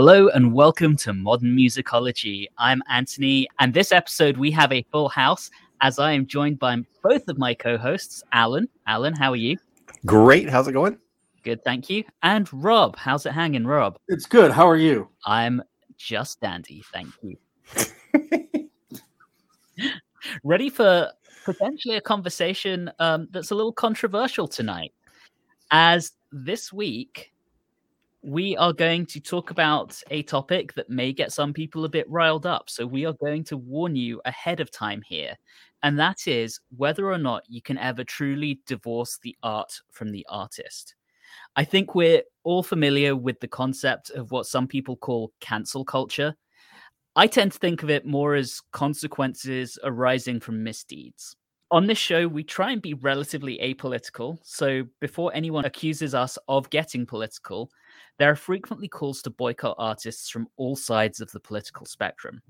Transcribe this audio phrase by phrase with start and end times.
[0.00, 2.46] Hello and welcome to Modern Musicology.
[2.56, 5.50] I'm Anthony, and this episode we have a full house
[5.80, 8.68] as I am joined by both of my co hosts, Alan.
[8.86, 9.56] Alan, how are you?
[10.06, 10.48] Great.
[10.48, 10.98] How's it going?
[11.42, 12.04] Good, thank you.
[12.22, 13.98] And Rob, how's it hanging, Rob?
[14.06, 14.52] It's good.
[14.52, 15.08] How are you?
[15.26, 15.64] I'm
[15.96, 17.36] just dandy, thank you.
[20.44, 21.10] Ready for
[21.44, 24.92] potentially a conversation um, that's a little controversial tonight.
[25.72, 27.32] As this week,
[28.22, 32.08] we are going to talk about a topic that may get some people a bit
[32.10, 32.68] riled up.
[32.68, 35.36] So, we are going to warn you ahead of time here.
[35.82, 40.26] And that is whether or not you can ever truly divorce the art from the
[40.28, 40.96] artist.
[41.56, 46.34] I think we're all familiar with the concept of what some people call cancel culture.
[47.16, 51.36] I tend to think of it more as consequences arising from misdeeds.
[51.70, 54.38] On this show, we try and be relatively apolitical.
[54.42, 57.70] So, before anyone accuses us of getting political,
[58.18, 62.42] there are frequently calls to boycott artists from all sides of the political spectrum.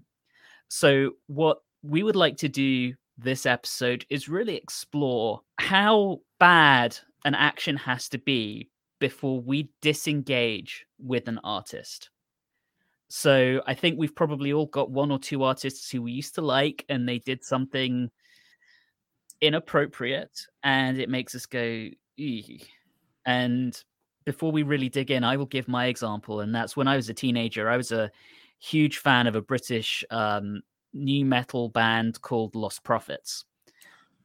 [0.68, 7.34] So, what we would like to do this episode is really explore how bad an
[7.34, 8.68] action has to be
[9.00, 12.10] before we disengage with an artist.
[13.08, 16.42] So I think we've probably all got one or two artists who we used to
[16.42, 18.10] like and they did something
[19.40, 22.62] inappropriate and it makes us go Eeh.
[23.24, 23.82] and
[24.28, 27.08] before we really dig in i will give my example and that's when i was
[27.08, 28.10] a teenager i was a
[28.58, 30.60] huge fan of a british um,
[30.92, 33.44] nu metal band called Lostprophets,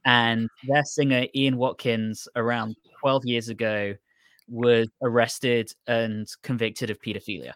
[0.04, 3.94] and their singer ian watkins around 12 years ago
[4.46, 7.54] was arrested and convicted of pedophilia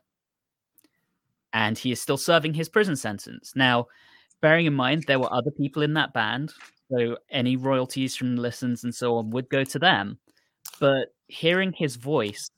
[1.53, 3.53] and he is still serving his prison sentence.
[3.55, 3.89] Now
[4.41, 6.51] bearing in mind there were other people in that band
[6.91, 10.19] so any royalties from listens and so on would go to them.
[10.81, 12.51] But hearing his voice,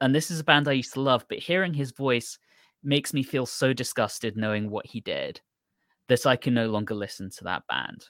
[0.00, 2.38] and this is a band I used to love, but hearing his voice
[2.82, 5.40] makes me feel so disgusted knowing what he did
[6.08, 8.06] that I can no longer listen to that band.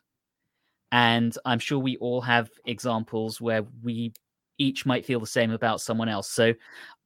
[0.93, 4.13] And I'm sure we all have examples where we
[4.59, 6.31] each might feel the same about someone else.
[6.31, 6.55] So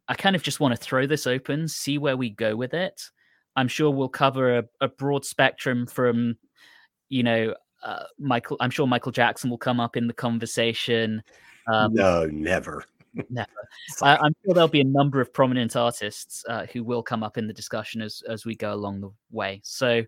[0.08, 3.02] I kind of just want to throw this open, see where we go with it.
[3.56, 6.36] I'm sure we'll cover a, a broad spectrum from,
[7.08, 8.56] you know, uh, Michael.
[8.60, 11.22] I'm sure Michael Jackson will come up in the conversation.
[11.66, 12.84] Um, no, never.
[13.30, 13.48] never.
[14.02, 17.38] I, am sure there'll be a number of prominent artists uh, who will come up
[17.38, 19.60] in the discussion as as we go along the way.
[19.64, 20.04] So,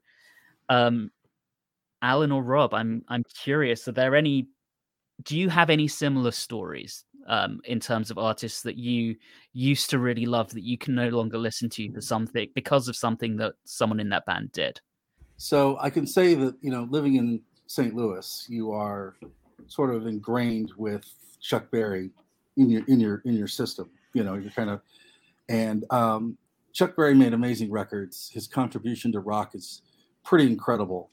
[0.69, 1.11] um,
[2.03, 3.87] Alan or Rob, I'm I'm curious.
[3.89, 4.49] Are there any?
[5.23, 9.17] Do you have any similar stories um, in terms of artists that you
[9.53, 12.97] used to really love that you can no longer listen to for something because of
[12.97, 14.81] something that someone in that band did?
[15.37, 17.95] So I can say that you know, living in St.
[17.95, 19.17] Louis, you are
[19.67, 21.05] sort of ingrained with
[21.45, 22.11] Chuck Berry
[22.57, 23.91] in your in your in your system.
[24.15, 24.81] You know, you're kind of
[25.49, 26.39] and um,
[26.73, 28.31] Chuck Berry made amazing records.
[28.33, 29.83] His contribution to rock is
[30.25, 31.11] pretty incredible.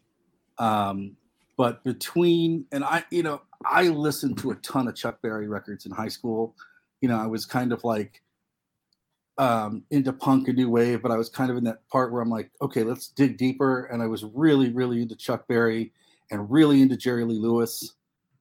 [0.57, 1.17] Um,
[1.57, 5.85] but between and I, you know, I listened to a ton of Chuck Berry records
[5.85, 6.55] in high school.
[7.01, 8.21] You know, I was kind of like
[9.37, 12.21] um, into punk and new wave, but I was kind of in that part where
[12.21, 13.85] I'm like, okay, let's dig deeper.
[13.85, 15.91] And I was really, really into Chuck Berry
[16.29, 17.93] and really into Jerry Lee Lewis.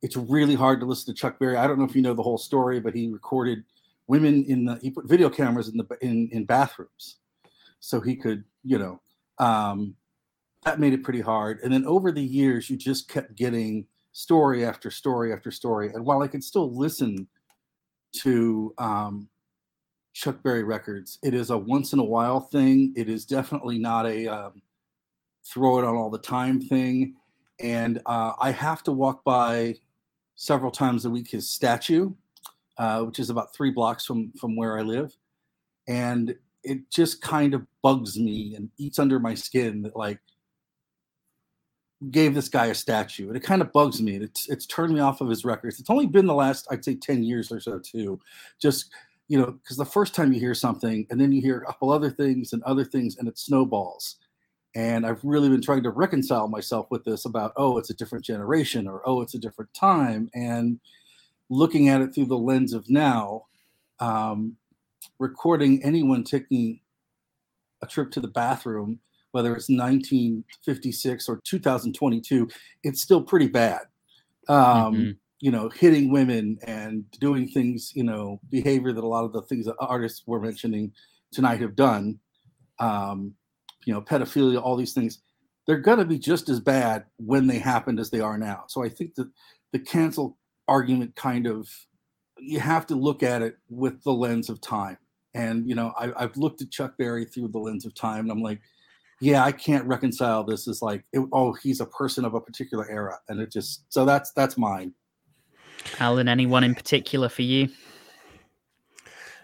[0.02, 1.56] It's really hard to listen to Chuck Berry.
[1.56, 3.64] I don't know if you know the whole story, but he recorded
[4.06, 7.16] women in the he put video cameras in the in, in bathrooms,
[7.80, 9.00] so he could you know
[9.38, 9.94] um,
[10.64, 11.60] that made it pretty hard.
[11.62, 15.92] And then over the years, you just kept getting story after story after story.
[15.92, 17.28] And while I could still listen
[18.12, 19.28] to um,
[20.14, 22.94] Chuck Berry records, it is a once in a while thing.
[22.96, 24.62] It is definitely not a um,
[25.44, 27.16] throw it on all the time thing
[27.62, 29.76] and uh, I have to walk by
[30.40, 32.10] several times a week his statue,
[32.78, 35.14] uh, which is about three blocks from from where I live,
[35.86, 36.34] and
[36.64, 40.18] it just kind of bugs me and eats under my skin that like
[42.10, 43.28] gave this guy a statue.
[43.28, 45.78] And it kind of bugs me it's it's turned me off of his records.
[45.78, 48.18] It's only been the last i'd say 10 years or so too.
[48.58, 48.90] Just
[49.28, 51.92] you know because the first time you hear something and then you hear a couple
[51.92, 54.16] other things and other things and it snowballs
[54.74, 58.24] and I've really been trying to reconcile myself with this about, oh, it's a different
[58.24, 60.30] generation or oh, it's a different time.
[60.32, 60.78] And
[61.48, 63.46] looking at it through the lens of now,
[63.98, 64.56] um,
[65.18, 66.80] recording anyone taking
[67.82, 69.00] a trip to the bathroom,
[69.32, 72.48] whether it's 1956 or 2022,
[72.84, 73.82] it's still pretty bad.
[74.48, 75.10] Um, mm-hmm.
[75.40, 79.42] You know, hitting women and doing things, you know, behavior that a lot of the
[79.42, 80.92] things that artists were mentioning
[81.32, 82.18] tonight have done.
[82.78, 83.34] Um,
[83.84, 85.20] you know, pedophilia, all these things,
[85.66, 88.64] they're going to be just as bad when they happened as they are now.
[88.68, 89.30] So I think that
[89.72, 90.36] the cancel
[90.68, 91.68] argument kind of
[92.40, 94.96] you have to look at it with the lens of time.
[95.34, 98.32] And you know, I, I've looked at Chuck Berry through the lens of time, and
[98.32, 98.60] I'm like,
[99.20, 102.90] yeah, I can't reconcile this as like, it, oh, he's a person of a particular
[102.90, 104.92] era, and it just so that's that's mine.
[105.98, 107.68] Alan, anyone in particular for you?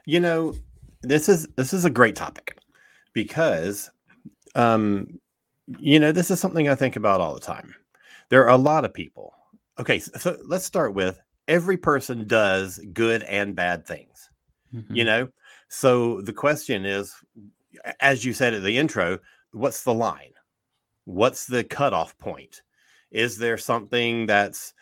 [0.06, 0.54] You know,
[1.02, 2.58] this is this is a great topic
[3.12, 3.90] because
[4.56, 5.20] um
[5.78, 7.74] you know, this is something I think about all the time.
[8.28, 9.34] There are a lot of people.
[9.78, 14.30] Okay, so, let's start with every person does good and bad things.
[14.74, 14.94] Mm-hmm.
[14.94, 15.28] You know,
[15.68, 17.14] so the question is,
[18.00, 19.18] as you said at the intro,
[19.52, 20.32] what's the line?
[21.04, 22.62] What's the cutoff point?
[23.10, 24.74] Is there something that's,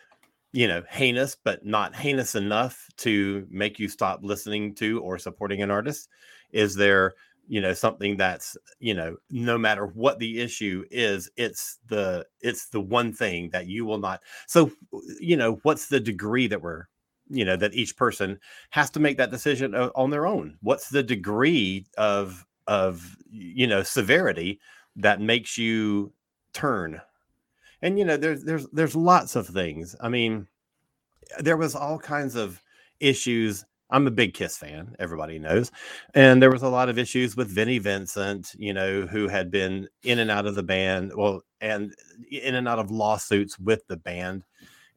[0.53, 5.61] you know, heinous, but not heinous enough to make you stop listening to or supporting
[5.61, 6.09] an artist?
[6.51, 7.13] Is there,
[7.47, 12.69] you know, something that's, you know, no matter what the issue is, it's the it's
[12.69, 14.21] the one thing that you will not.
[14.47, 14.71] So,
[15.19, 16.87] you know, what's the degree that we're
[17.29, 18.39] you know that each person
[18.69, 23.83] has to make that decision on their own what's the degree of of you know
[23.83, 24.59] severity
[24.95, 26.11] that makes you
[26.53, 27.01] turn
[27.81, 30.47] and you know there's there's there's lots of things i mean
[31.39, 32.61] there was all kinds of
[32.99, 35.71] issues i'm a big kiss fan everybody knows
[36.13, 39.87] and there was a lot of issues with vinnie vincent you know who had been
[40.03, 41.93] in and out of the band well and
[42.29, 44.43] in and out of lawsuits with the band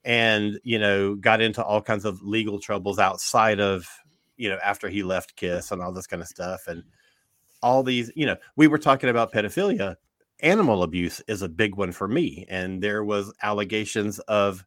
[0.05, 3.87] and you know got into all kinds of legal troubles outside of
[4.37, 6.83] you know after he left kiss and all this kind of stuff and
[7.63, 9.97] all these you know we were talking about pedophilia.
[10.41, 14.65] Animal abuse is a big one for me and there was allegations of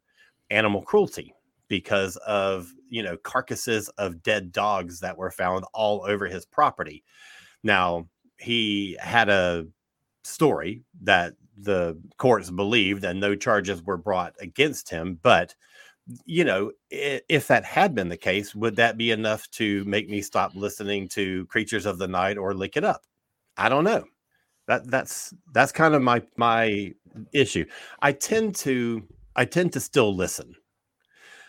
[0.50, 1.34] animal cruelty
[1.72, 7.02] because of you know carcasses of dead dogs that were found all over his property.
[7.62, 9.66] Now he had a
[10.22, 15.54] story that the courts believed and no charges were brought against him but
[16.26, 20.20] you know if that had been the case would that be enough to make me
[20.20, 23.02] stop listening to creatures of the night or lick it up?
[23.56, 24.04] I don't know.
[24.68, 26.92] That that's that's kind of my my
[27.32, 27.64] issue.
[28.02, 29.02] I tend to
[29.36, 30.54] i tend to still listen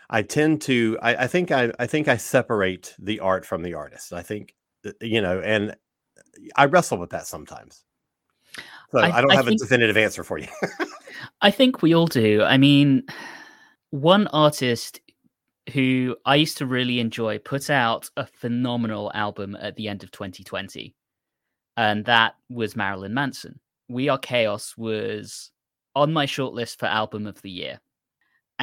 [0.10, 3.74] i tend to i, I think i i think i separate the art from the
[3.74, 4.56] artist i think
[4.86, 5.76] uh, you know and
[6.56, 7.84] i wrestle with that sometimes
[8.94, 10.48] so I, I don't I have think, a definitive answer for you.
[11.42, 12.44] I think we all do.
[12.44, 13.04] I mean,
[13.90, 15.02] one artist
[15.72, 20.12] who I used to really enjoy put out a phenomenal album at the end of
[20.12, 20.94] 2020,
[21.76, 23.60] and that was Marilyn Manson.
[23.90, 25.52] We Are Chaos was
[25.96, 27.80] on my shortlist for album of the year.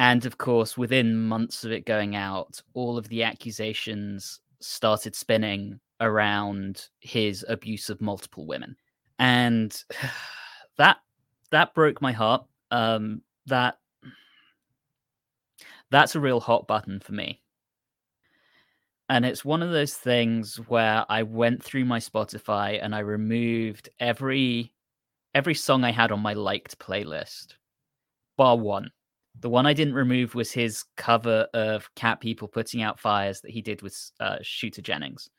[0.01, 5.79] And of course, within months of it going out, all of the accusations started spinning
[5.99, 8.75] around his abuse of multiple women
[9.19, 9.83] and
[10.77, 10.97] that
[11.51, 12.43] that broke my heart.
[12.71, 13.77] Um, that
[15.91, 17.39] that's a real hot button for me.
[19.07, 23.89] And it's one of those things where I went through my Spotify and I removed
[23.99, 24.73] every
[25.35, 27.53] every song I had on my liked playlist,
[28.35, 28.89] bar one.
[29.39, 33.51] The one I didn't remove was his cover of Cat People Putting Out Fires that
[33.51, 35.29] he did with uh, Shooter Jennings.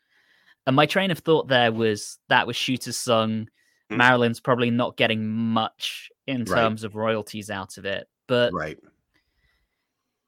[0.67, 3.49] And my train of thought there was that was Shooter's song
[3.91, 3.97] mm.
[3.97, 8.09] Marilyn's probably not getting much in terms of royalties out of it.
[8.29, 8.79] But right,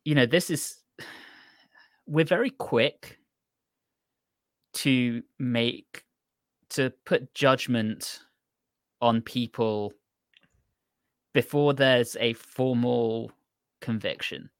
[0.04, 0.76] you know, this is
[2.06, 3.18] we're very quick
[4.75, 6.04] to make
[6.71, 8.21] to put judgment
[9.00, 9.92] on people
[11.33, 13.30] before there's a formal
[13.85, 14.50] conviction.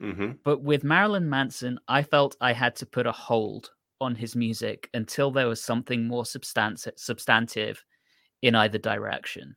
[0.00, 0.32] Mm-hmm.
[0.44, 4.90] But with Marilyn Manson, I felt I had to put a hold on his music
[4.92, 7.82] until there was something more substantive, substantive
[8.42, 9.56] in either direction.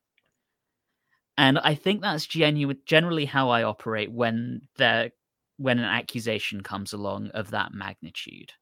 [1.38, 5.12] And I think that's genuine, generally how I operate when there
[5.58, 8.54] when an accusation comes along of that magnitude.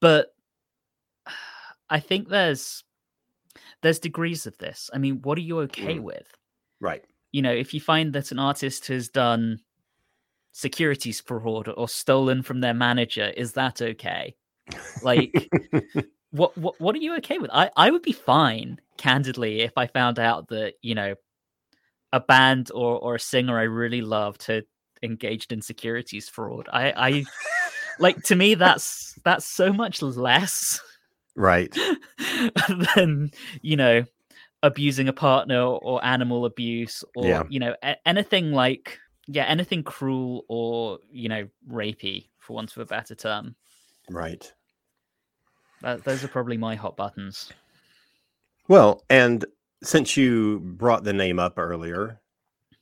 [0.00, 0.34] But
[1.90, 2.84] I think there's
[3.82, 4.90] there's degrees of this.
[4.92, 6.02] I mean, what are you okay mm.
[6.02, 6.26] with?
[6.80, 7.04] Right.
[7.32, 9.60] You know, if you find that an artist has done
[10.52, 14.34] securities fraud or stolen from their manager, is that okay?
[15.02, 15.50] Like
[16.30, 17.50] what what what are you okay with?
[17.52, 21.14] I I would be fine, candidly, if I found out that you know
[22.12, 24.64] a band or or a singer I really loved had
[25.02, 26.68] engaged in securities fraud.
[26.72, 27.24] I I
[27.98, 30.80] like to me that's that's so much less
[31.34, 31.74] right
[32.94, 33.30] than
[33.62, 34.04] you know
[34.62, 37.42] abusing a partner or animal abuse or yeah.
[37.48, 42.78] you know a- anything like yeah anything cruel or you know rapey for want of
[42.78, 43.54] a better term
[44.10, 44.52] right
[45.82, 47.52] that, those are probably my hot buttons.
[48.68, 49.44] Well, and
[49.82, 52.20] since you brought the name up earlier,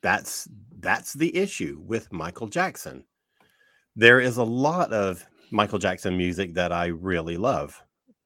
[0.03, 3.05] that's that's the issue with Michael Jackson.
[3.95, 7.83] There is a lot of Michael Jackson music that I really love.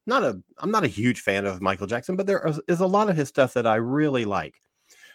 [0.07, 3.09] Not a I'm not a huge fan of Michael Jackson, but there is a lot
[3.09, 4.55] of his stuff that I really like.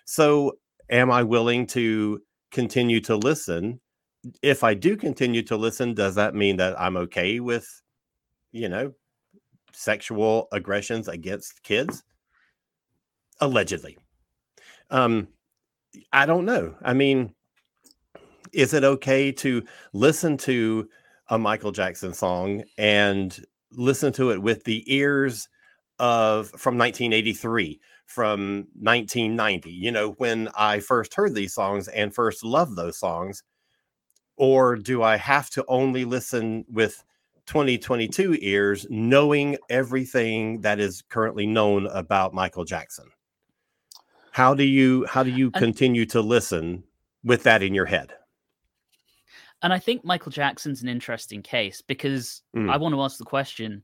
[0.04, 0.58] So,
[0.90, 2.20] am I willing to
[2.52, 3.80] continue to listen?
[4.42, 7.68] If I do continue to listen, does that mean that I'm okay with,
[8.52, 8.92] you know,
[9.72, 12.02] sexual aggressions against kids?
[13.40, 13.98] Allegedly.
[14.90, 15.28] Um,
[16.12, 16.74] I don't know.
[16.82, 17.34] I mean,
[18.52, 20.88] is it okay to listen to
[21.28, 25.48] a Michael Jackson song and listen to it with the ears
[25.98, 32.44] of from 1983 from 1990 you know when i first heard these songs and first
[32.44, 33.42] loved those songs
[34.36, 37.02] or do i have to only listen with
[37.46, 43.06] 2022 ears knowing everything that is currently known about michael jackson?
[44.32, 46.84] How do you how do you continue to listen
[47.24, 48.12] with that in your head
[49.66, 52.70] and I think Michael Jackson's an interesting case because mm.
[52.70, 53.82] I want to ask the question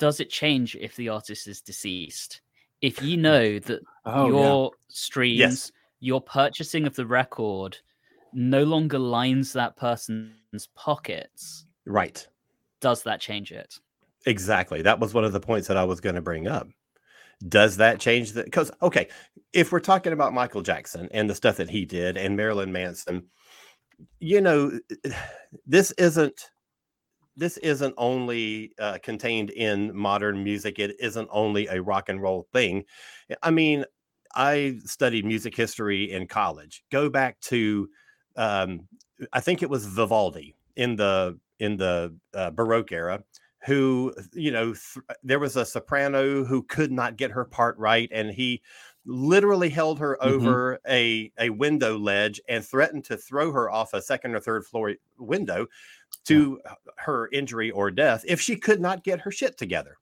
[0.00, 2.40] Does it change if the artist is deceased?
[2.80, 4.78] If you know that oh, your yeah.
[4.88, 5.72] streams, yes.
[6.00, 7.78] your purchasing of the record
[8.32, 11.66] no longer lines that person's pockets.
[11.84, 12.26] Right.
[12.80, 13.78] Does that change it?
[14.26, 14.82] Exactly.
[14.82, 16.66] That was one of the points that I was going to bring up.
[17.46, 19.06] Does that change the because okay,
[19.52, 23.26] if we're talking about Michael Jackson and the stuff that he did and Marilyn Manson,
[24.20, 24.78] you know,
[25.66, 26.50] this isn't
[27.36, 30.78] this isn't only uh, contained in modern music.
[30.78, 32.84] It isn't only a rock and roll thing.
[33.42, 33.84] I mean,
[34.34, 36.82] I studied music history in college.
[36.90, 37.88] Go back to,
[38.36, 38.88] um,
[39.32, 43.22] I think it was Vivaldi in the in the uh, Baroque era,
[43.66, 48.08] who you know th- there was a soprano who could not get her part right,
[48.12, 48.62] and he
[49.06, 50.34] literally held her mm-hmm.
[50.34, 54.66] over a, a window ledge and threatened to throw her off a second or third
[54.66, 55.66] floor window
[56.24, 56.72] to yeah.
[56.96, 59.96] her injury or death if she could not get her shit together.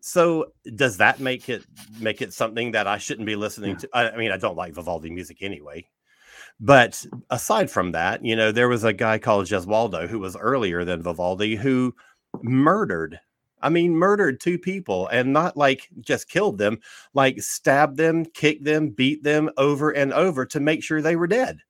[0.00, 1.64] So does that make it
[2.00, 3.76] make it something that I shouldn't be listening yeah.
[3.78, 3.88] to?
[3.94, 5.86] I, I mean, I don't like Vivaldi music anyway.
[6.60, 10.84] But aside from that, you know, there was a guy called Gesualdo who was earlier
[10.84, 11.94] than Vivaldi who
[12.42, 13.20] murdered
[13.60, 16.80] I mean, murdered two people and not like just killed them,
[17.14, 21.26] like stabbed them, kicked them, beat them over and over to make sure they were
[21.26, 21.60] dead.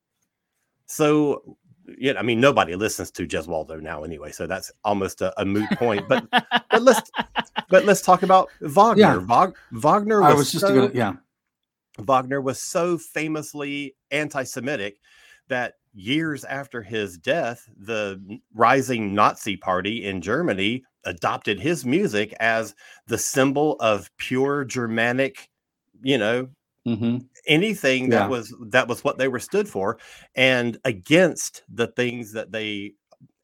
[0.87, 1.57] So,
[1.99, 5.71] yeah, I mean, nobody listens to Gesualdo now anyway, so that's almost a, a moot
[5.73, 6.09] point.
[6.09, 7.11] But but let's
[7.68, 9.02] but let's talk about Wagner.
[9.02, 9.16] Yeah.
[9.16, 11.14] Wag, Wagner was, I was just so, gonna, yeah.
[11.99, 14.99] Wagner was so famously anti-Semitic
[15.49, 22.75] that years after his death, the rising Nazi party in Germany adopted his music as
[23.07, 25.49] the symbol of pure Germanic,
[26.02, 26.49] you know,
[26.87, 27.18] mm-hmm.
[27.47, 28.21] anything yeah.
[28.21, 29.99] that was that was what they were stood for,
[30.35, 32.92] and against the things that they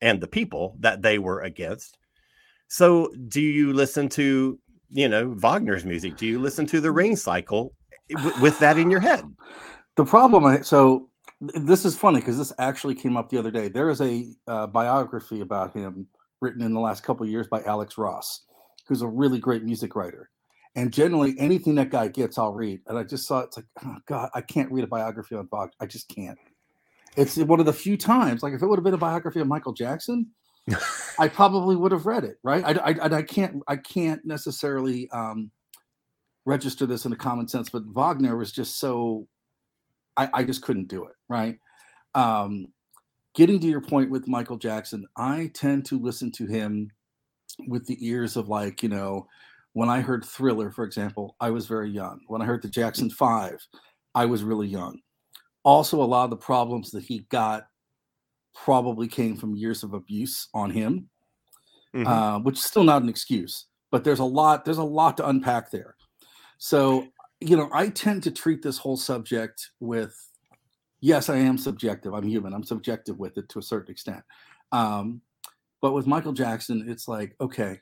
[0.01, 1.99] and the people that they were against.
[2.69, 4.59] So, do you listen to
[4.91, 6.17] you know Wagner's music?
[6.17, 6.97] Do you listen to the mm.
[6.97, 7.73] Ring Cycle
[8.11, 9.25] eh, w- with that in your head?
[9.97, 11.09] The problem, uh, so
[11.41, 13.69] this is funny because this actually came up the other day.
[13.69, 16.07] There is a uh, biography about him
[16.41, 18.43] written in the last couple years by Alex Ross,
[18.87, 20.31] who's a really great music writer.
[20.77, 22.81] And generally, anything that guy gets, I'll read.
[22.87, 25.71] And I just saw it's like, oh God, I can't read a biography on Bach.
[25.81, 26.39] I just can't.
[27.17, 29.47] It's one of the few times, like if it would have been a biography of
[29.47, 30.27] Michael Jackson,
[31.19, 32.65] I probably would have read it, right?
[32.65, 35.53] I, I, I can't, I can't necessarily um,
[36.45, 39.29] register this in a common sense, but Wagner was just so,
[40.17, 41.59] I, I just couldn't do it, right?
[42.15, 42.69] Um,
[43.35, 46.91] getting to your point with Michael Jackson, I tend to listen to him
[47.67, 49.27] with the ears of like, you know,
[49.73, 52.21] when I heard Thriller, for example, I was very young.
[52.29, 53.59] When I heard the Jackson Five,
[54.15, 55.01] I was really young.
[55.65, 57.67] Also, a lot of the problems that he got
[58.55, 61.09] probably came from years of abuse on him,
[61.95, 62.07] mm-hmm.
[62.07, 63.67] uh, which is still not an excuse.
[63.91, 64.65] But there's a lot.
[64.65, 65.97] There's a lot to unpack there.
[66.59, 67.09] So,
[67.41, 70.17] you know, I tend to treat this whole subject with
[71.01, 72.15] yes, I am subjective.
[72.15, 72.55] I'm human.
[72.55, 74.23] I'm subjective with it to a certain extent.
[74.73, 75.21] Um,
[75.83, 77.79] but with Michael Jackson, it's like, okay,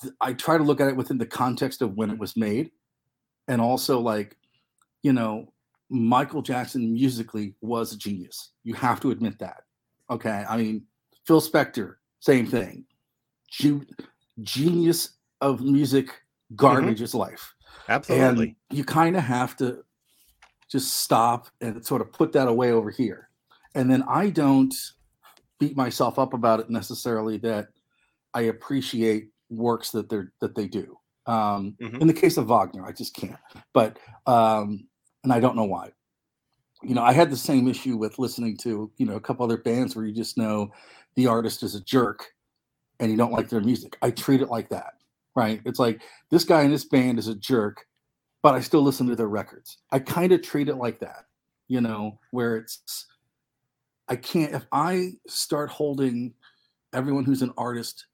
[0.00, 2.70] th- I try to look at it within the context of when it was made.
[3.46, 4.36] And also, like,
[5.02, 5.52] you know,
[5.90, 8.52] Michael Jackson musically was a genius.
[8.64, 9.64] You have to admit that.
[10.10, 10.44] Okay.
[10.48, 10.84] I mean,
[11.26, 12.86] Phil Spector, same thing.
[14.40, 15.10] genius
[15.42, 16.56] of music, mm-hmm.
[16.56, 17.04] garbage mm-hmm.
[17.04, 17.54] is life.
[17.88, 18.56] Absolutely.
[18.70, 19.84] And you kind of have to
[20.70, 23.28] just stop and sort of put that away over here.
[23.74, 24.74] And then I don't
[25.58, 27.68] beat myself up about it necessarily that
[28.34, 30.98] I appreciate works that they're that they do.
[31.26, 31.96] Um, mm-hmm.
[31.96, 33.38] In the case of Wagner, I just can't.
[33.72, 34.86] But um,
[35.24, 35.90] and I don't know why.
[36.82, 39.58] You know, I had the same issue with listening to you know a couple other
[39.58, 40.70] bands where you just know
[41.16, 42.26] the artist is a jerk,
[43.00, 43.96] and you don't like their music.
[44.02, 44.94] I treat it like that,
[45.38, 45.60] right?
[45.64, 47.86] It's like this guy in this band is a jerk,
[48.42, 49.78] but I still listen to their records.
[49.92, 51.26] I kind of treat it like that,
[51.68, 53.06] you know, where it's
[54.08, 56.34] I can't if I start holding
[56.92, 58.06] everyone who's an artist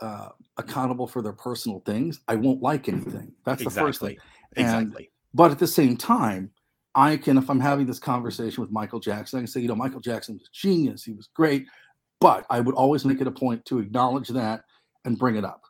[0.00, 3.32] uh, accountable for their personal things, I won't like anything.
[3.44, 4.16] That's the first thing.
[4.56, 5.10] And, exactly.
[5.34, 6.52] But at the same time,
[6.94, 9.74] I can, if I'm having this conversation with Michael Jackson, I can say, you know,
[9.74, 11.02] Michael Jackson was a genius.
[11.02, 11.66] He was great.
[12.20, 14.64] But I would always make it a point to acknowledge that
[15.04, 15.65] and bring it up.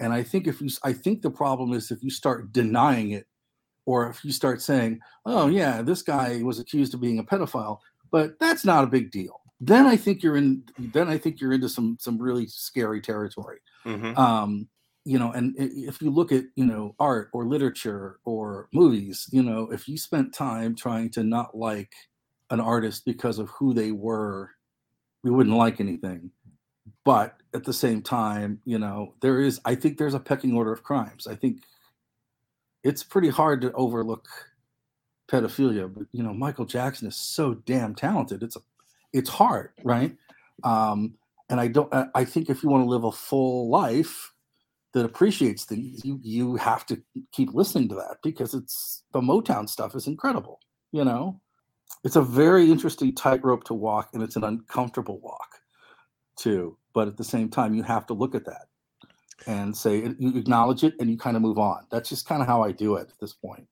[0.00, 3.26] And I think if you, I think the problem is if you start denying it,
[3.86, 7.78] or if you start saying, oh, yeah, this guy was accused of being a pedophile,
[8.10, 9.40] but that's not a big deal.
[9.60, 10.62] Then I think you're in.
[10.78, 13.58] Then I think you're into some some really scary territory.
[13.84, 14.16] Mhm.
[14.16, 14.68] Um,
[15.04, 19.42] you know, and if you look at you know art or literature or movies, you
[19.42, 21.92] know, if you spent time trying to not like
[22.50, 24.50] an artist because of who they were,
[25.24, 26.30] we wouldn't like anything.
[27.04, 29.60] But at the same time, you know, there is.
[29.64, 31.26] I think there's a pecking order of crimes.
[31.26, 31.62] I think
[32.84, 34.28] it's pretty hard to overlook
[35.30, 38.42] pedophilia, but you know, Michael Jackson is so damn talented.
[38.42, 38.60] It's a,
[39.12, 40.16] it's hard, right?
[40.64, 41.14] Um,
[41.50, 41.92] and I don't.
[41.92, 44.32] I- think if you want to live a full life
[44.94, 47.02] that appreciates things, you you have to
[47.32, 50.60] keep listening to that because it's the Motown stuff is incredible.
[50.92, 51.40] You know,
[52.04, 55.60] it's a very interesting tightrope to walk, and it's an uncomfortable walk,
[56.36, 56.76] too.
[56.98, 58.66] But at the same time, you have to look at that
[59.46, 61.86] and say you acknowledge it, and you kind of move on.
[61.92, 63.68] That's just kind of how I do it at this point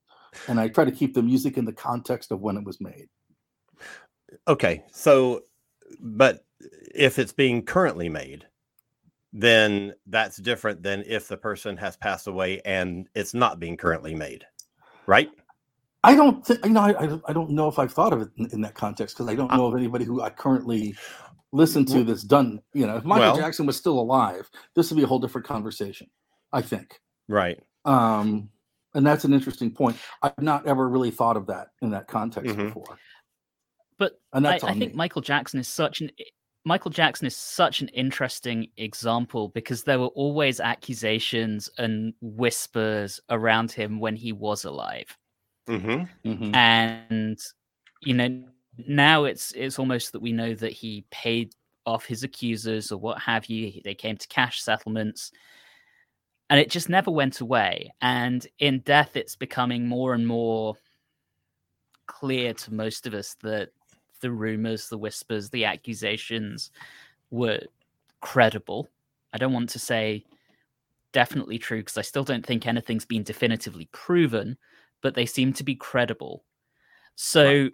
[0.47, 3.09] and I try to keep the music in the context of when it was made.
[4.47, 4.83] Okay.
[4.91, 5.41] So,
[5.99, 6.45] but
[6.93, 8.45] if it's being currently made,
[9.33, 14.15] then that's different than if the person has passed away and it's not being currently
[14.15, 14.45] made,
[15.05, 15.29] right?
[16.03, 16.81] I don't think you know.
[16.81, 19.35] I, I, don't know if I've thought of it in, in that context because I
[19.35, 20.95] don't Uh, know of anybody who I currently
[21.51, 22.61] listen to this done.
[22.73, 25.47] You know, if Michael Well- Jackson was still alive, this would be a whole different
[25.47, 26.09] conversation.
[26.53, 27.61] I think, Right.
[27.85, 28.49] um,
[28.93, 29.97] and that's an interesting point.
[30.21, 32.67] I've not ever really thought of that in that context Mhm.
[32.67, 32.97] before.
[33.97, 34.97] But And I, that's I on think me.
[34.97, 36.11] Michael Jackson is such an
[36.65, 43.71] Michael Jackson is such an interesting example because there were always accusations and whispers around
[43.71, 45.17] him when he was alive.
[45.69, 46.29] Mm-hmm.
[46.29, 46.55] Mhm.
[46.55, 47.39] and
[48.03, 48.43] you know
[48.85, 51.53] now it's it's almost that we know that he paid
[51.85, 53.81] off his accusers or what have you.
[53.83, 55.31] They came to cash settlements.
[56.49, 57.93] And it just never went away.
[58.01, 60.75] And in death it's becoming more and more
[62.05, 63.69] clear to most of us that
[64.21, 66.71] the rumors the whispers the accusations
[67.31, 67.61] were
[68.21, 68.89] credible.
[69.33, 70.23] I don't want to say
[71.13, 74.57] definitely true because i still don't think anything's been definitively proven
[75.01, 76.43] but they seem to be credible.
[77.15, 77.69] So,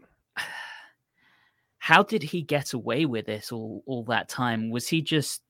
[1.83, 4.69] how did he get away with it all, all that time?
[4.69, 5.41] Was he just,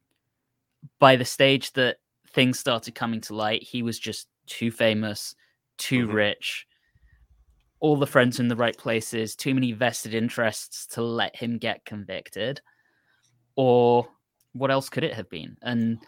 [0.98, 1.98] by the stage that
[2.32, 5.36] things started coming to light, he was just too famous,
[5.78, 6.13] too Mhm.
[6.13, 6.65] rich,
[7.80, 11.86] all the friends in the right places, too many vested interests to let him get
[11.86, 12.62] convicted?
[13.56, 14.08] Or
[14.54, 15.56] what else could it have been?
[15.62, 16.00] And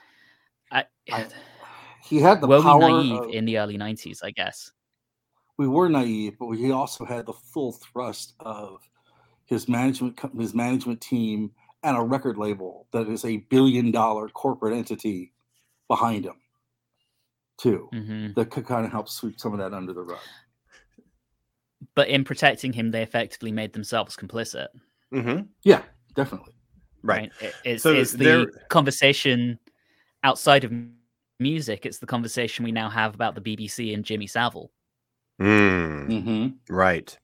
[0.71, 1.27] I, I-
[2.03, 2.79] He had the were we power.
[2.79, 4.71] naive of- in the early 90s, I guess?
[5.57, 8.81] we were naive, but he also had the full thrust of
[9.45, 11.51] his management his management team
[11.83, 15.31] and a record label that is a billion dollar corporate entity
[15.87, 16.35] behind him
[17.57, 20.19] too hmm that could kind of help sweep some of that under the rug
[21.93, 24.67] but in protecting him, they effectively made themselves complicit.
[25.13, 25.43] Mm-hmm.
[25.63, 25.83] yeah
[26.15, 26.53] definitely
[27.03, 27.31] Right.
[27.39, 29.59] It- It's, So it's the there- conversation
[30.23, 30.73] outside of
[31.39, 31.85] music.
[31.85, 34.71] It's the conversation we now have about the BBC and Jimmy Savile.
[35.39, 36.07] Mm.
[36.09, 36.47] mm-hmm.
[36.75, 37.15] Right.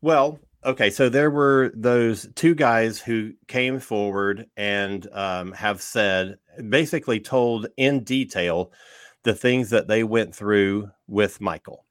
[0.00, 0.90] Well, okay.
[0.90, 7.66] So there were those two guys who came forward and um, have said, basically told
[7.76, 8.72] in detail
[9.24, 11.84] the things that they went through with Michael.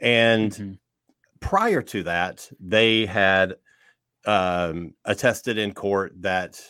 [0.00, 0.78] And Mhm.
[1.40, 3.56] prior to that, they had
[4.26, 6.60] um, attested in court that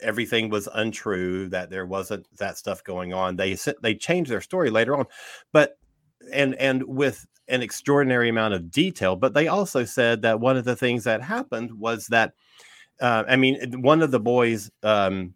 [0.00, 3.36] everything was untrue, that there wasn't that stuff going on.
[3.36, 5.06] They said they changed their story later on,
[5.52, 5.78] but
[6.32, 9.16] and and with an extraordinary amount of detail.
[9.16, 12.32] But they also said that one of the things that happened was that
[13.00, 14.70] uh, I mean, one of the boys.
[14.82, 15.34] Um,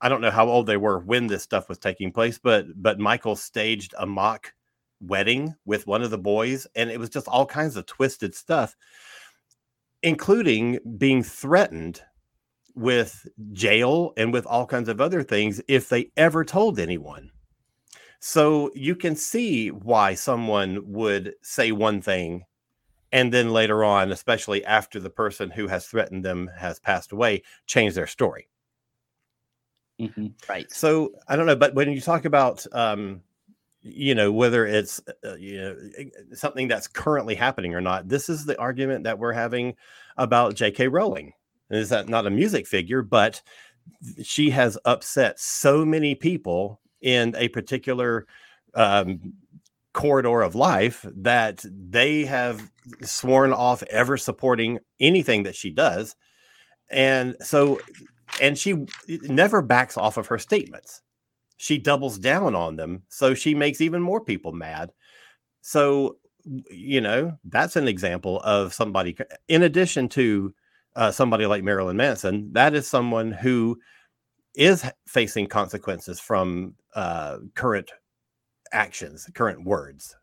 [0.00, 2.98] I don't know how old they were when this stuff was taking place, but but
[2.98, 4.52] Michael staged a mock
[5.00, 8.76] wedding with one of the boys, and it was just all kinds of twisted stuff,
[10.02, 12.02] including being threatened
[12.74, 17.30] with jail and with all kinds of other things if they ever told anyone.
[18.20, 22.44] So you can see why someone would say one thing
[23.12, 27.42] and then later on, especially after the person who has threatened them has passed away,
[27.66, 28.48] change their story.
[30.00, 30.34] Mhm.
[30.48, 30.70] Right.
[30.70, 33.22] So I don't know, but when you talk about, um,
[33.82, 35.76] you know, whether it's uh, you know
[36.34, 39.76] something that's currently happening or not, this is the argument that we're having
[40.18, 40.88] about J.K.
[40.88, 41.32] Rowling.
[41.70, 43.42] Is that not a music figure, but
[44.22, 48.26] she has upset so many people in a particular
[48.74, 49.32] um,
[49.92, 52.70] corridor of life that they have
[53.02, 56.14] sworn off ever supporting anything that she does.
[56.90, 57.80] And so,
[58.40, 61.02] and she never backs off of her statements.
[61.56, 63.02] She doubles down on them.
[63.08, 64.92] So she makes even more people mad.
[65.62, 66.18] So,
[66.70, 69.16] you know, that's an example of somebody,
[69.48, 70.54] in addition to
[70.94, 73.78] uh, somebody like Marilyn Manson, that is someone who
[74.56, 77.90] is facing consequences from uh, current
[78.72, 80.16] actions, current words.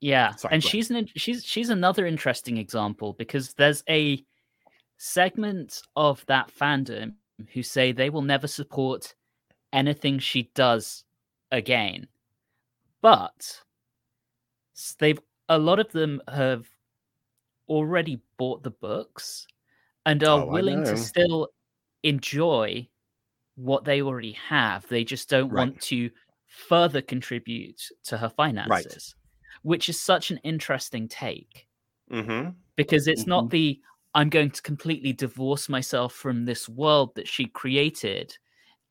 [0.00, 4.24] Yeah, Sorry, and she's an she's she's another interesting example because there's a
[4.98, 7.14] segment of that fandom
[7.52, 9.14] who say they will never support
[9.72, 11.04] anything she does
[11.52, 12.08] again.
[13.00, 13.64] But
[14.98, 16.68] they've a lot of them have
[17.68, 19.46] already bought the books
[20.06, 21.48] and are Oh, willing to still
[22.02, 22.88] enjoy
[23.58, 24.86] what they already have.
[24.88, 25.68] They just don't Right.
[25.68, 26.10] want to
[26.46, 29.14] further contribute to her finances,
[29.62, 31.66] which is such an interesting take
[32.10, 32.50] Mm-hmm.
[32.76, 33.28] because it's Mhm.
[33.28, 33.80] not the
[34.14, 38.36] I'm going to completely divorce myself from this world that she created.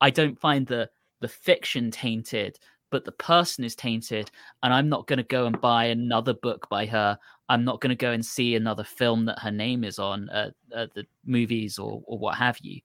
[0.00, 2.58] I don't find the the fiction tainted,
[2.90, 4.30] but the person is tainted,
[4.62, 7.18] and I'm not going to go and buy another book by her.
[7.48, 10.54] I'm not going to go and see another film that her name is on at,
[10.72, 12.80] at the movies or or what have you.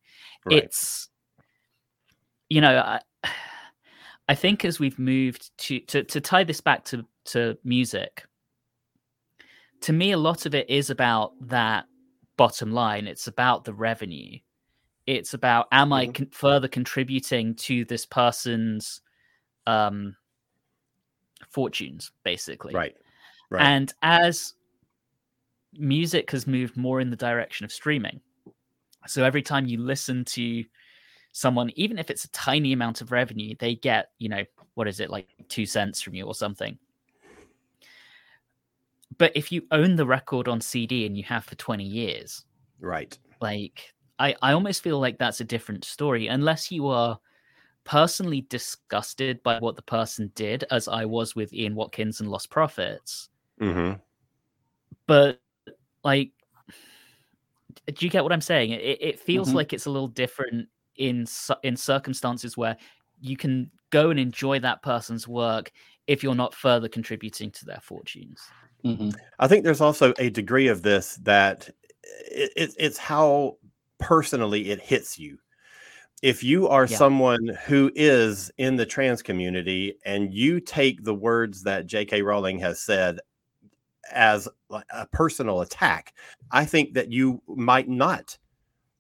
[0.46, 0.64] Right.
[0.64, 1.10] It's
[2.54, 3.00] you know I,
[4.30, 8.26] I think as we've moved to to to tie this back to to music
[9.82, 11.86] to me a lot of it is about that
[12.38, 14.38] bottom line it's about the revenue
[15.08, 16.14] it's about am i Mhm.
[16.16, 19.02] con- further contributing to this person's
[19.68, 20.16] um
[21.50, 22.96] fortunes basically right.
[23.50, 23.62] Right.
[23.64, 24.54] and as
[25.74, 28.22] music has moved more in the direction of streaming,
[29.08, 30.64] so every time you listen to
[31.34, 35.02] someone, even if it's a tiny amount of revenue, they get, you know, what is
[35.02, 36.80] it, like two cents from you or something.
[39.18, 42.46] But if you own the record on CD and you have for 20 years,
[42.80, 43.18] right.
[43.42, 47.20] like I, I almost feel like that's a different story unless you are
[47.84, 53.30] personally disgusted by what the person did as i was with ian watkins and Lostprophets
[53.60, 54.00] Mm-hmm.
[55.08, 55.42] but
[56.04, 56.32] like
[57.88, 59.56] do you get what i'm saying it, it feels Mhm.
[59.56, 61.26] like it's a little different in
[61.64, 62.78] in circumstances where
[63.20, 65.72] you can go and enjoy that person's work
[66.08, 68.42] if you're not further contributing to their fortunes
[68.86, 69.16] Mhm.
[69.40, 71.70] I think there's also a degree of this that
[72.30, 73.58] it, it, it's how
[74.00, 75.38] personally it hits you.
[76.22, 76.98] If you are Yeah.
[76.98, 82.22] someone who is in the trans community and you take the words that J.K.
[82.22, 83.20] Rowling has said
[84.12, 84.48] as
[84.92, 86.14] a personal attack,
[86.52, 88.38] I think that you might not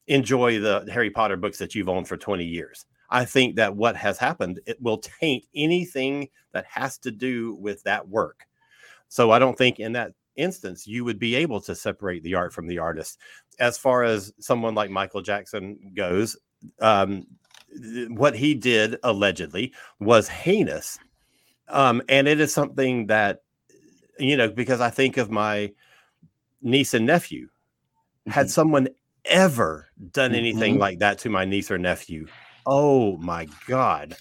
[0.07, 2.85] enjoy the Harry Potter books that you've owned for 20 years.
[3.09, 7.83] I think that what has happened, it will taint anything that has to do with
[7.83, 8.45] that work.
[9.07, 12.51] So I don't think in that instance you would be able to separate the art
[12.51, 13.19] from the artist.
[13.59, 16.35] As far as someone like Michael Jackson goes,
[16.81, 17.27] um,
[18.09, 20.97] what he did allegedly was heinous.
[21.67, 23.43] Um, and it is something that,
[24.19, 25.71] you know, because I think of my
[26.61, 27.49] niece and nephew.
[28.27, 28.51] Had Mhm.
[28.51, 28.87] someone
[29.25, 30.79] ever done anything Mhm.
[30.79, 32.27] like that to my niece or nephew,
[32.65, 34.15] oh my God.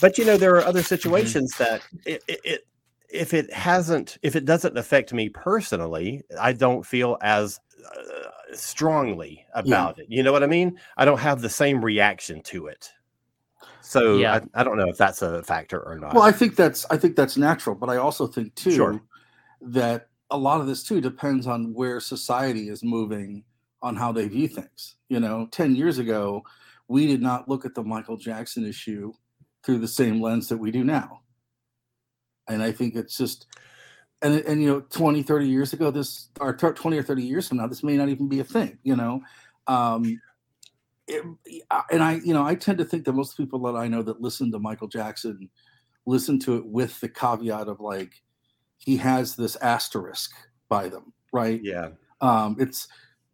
[0.00, 2.66] But, you know, there are other situations that it, it, it
[3.08, 9.44] if it hasn't if it doesn't affect me personally i don't feel as uh, strongly
[9.54, 12.90] about it you know what i mean i don't have the same reaction to it
[13.82, 14.40] so Yeah.
[14.54, 16.96] I, I don't know if that's a factor or not Well, I think that's I
[16.96, 19.02] think that's natural, but I also think too Sure.
[19.60, 23.44] that a lot of this too depends on where society is moving
[23.82, 24.96] on how they view things.
[25.08, 26.42] You know, 10 years ago,
[26.88, 29.12] we did not look at the Michael Jackson issue
[29.64, 31.20] through the same lens that we do now.
[32.48, 33.46] And I think it's just
[34.20, 37.58] and and you know 20 30 years ago this or 20 or 30 years from
[37.58, 39.20] now this may not even be a thing, you know.
[39.66, 40.20] Um
[41.08, 41.24] it,
[41.90, 44.20] and I, you know, I tend to think that most people that I know that
[44.20, 45.50] listen to Michael Jackson
[46.06, 48.12] listen to it with the caveat of like
[48.78, 50.32] he has this asterisk
[50.68, 51.60] by them, right?
[51.62, 51.90] yeah
[52.20, 52.88] Um, it's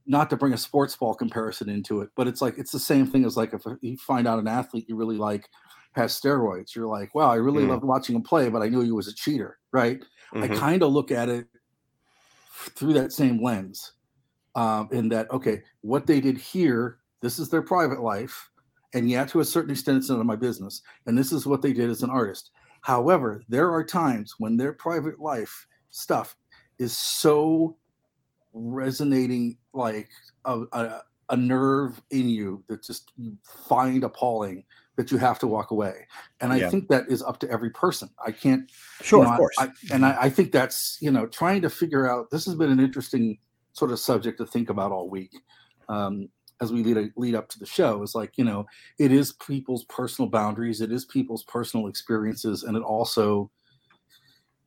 [0.08, 3.06] not to bring a sports ball comparison into it, but it's like it's the same
[3.06, 5.48] thing as like if you find out an athlete you really like
[5.94, 7.66] has steroids, you're like, wow, I really Mm.
[7.66, 10.04] loved watching him play, but I knew he was a cheater, right?
[10.40, 10.48] I Mhm.
[10.48, 11.48] kind of look at it
[12.70, 13.92] through that same lens.
[14.56, 18.50] Um, in that, okay, what they did here, this is their private life,
[18.94, 20.82] And yeah, to a certain extent, it's none of my business.
[21.06, 22.50] And this is what they did as an artist.
[22.82, 26.36] However, there are times when their private life stuff
[26.78, 27.78] is so
[28.52, 30.08] resonating like
[30.44, 33.36] a, a, a nerve in you that just you
[33.68, 34.64] find appalling
[34.96, 36.06] that you have to walk away.
[36.40, 36.70] And I Yeah.
[36.70, 38.10] think that is up to every person.
[38.24, 38.68] I can't
[39.00, 39.56] Sure, you know, of course.
[39.58, 42.30] I, and I, I think that's you know trying to figure out.
[42.30, 43.38] This has been an interesting
[43.72, 45.30] sort of subject to think about all week
[45.88, 46.28] um,
[46.60, 48.02] as we lead a, lead up to the show.
[48.02, 48.66] Is like you know
[48.98, 53.50] it is people's personal boundaries, it is people's personal experiences, and it also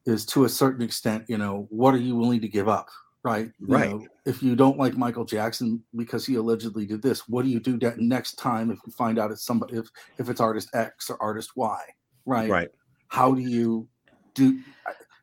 [0.05, 1.25] is to a certain extent.
[1.27, 2.87] You know what are you willing to give up?
[3.23, 3.89] Right, You Right.
[3.89, 7.59] know, if you don't like Michael Jackson because he allegedly did this, what do you
[7.59, 11.09] do that next time if you find out it's somebody if if it's artist X
[11.09, 11.79] or artist Y?
[12.25, 12.69] Right right.
[13.07, 13.87] how do you
[14.35, 14.59] do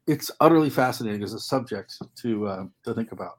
[0.06, 3.38] it's utterly fascinating as a subject to uh, to think about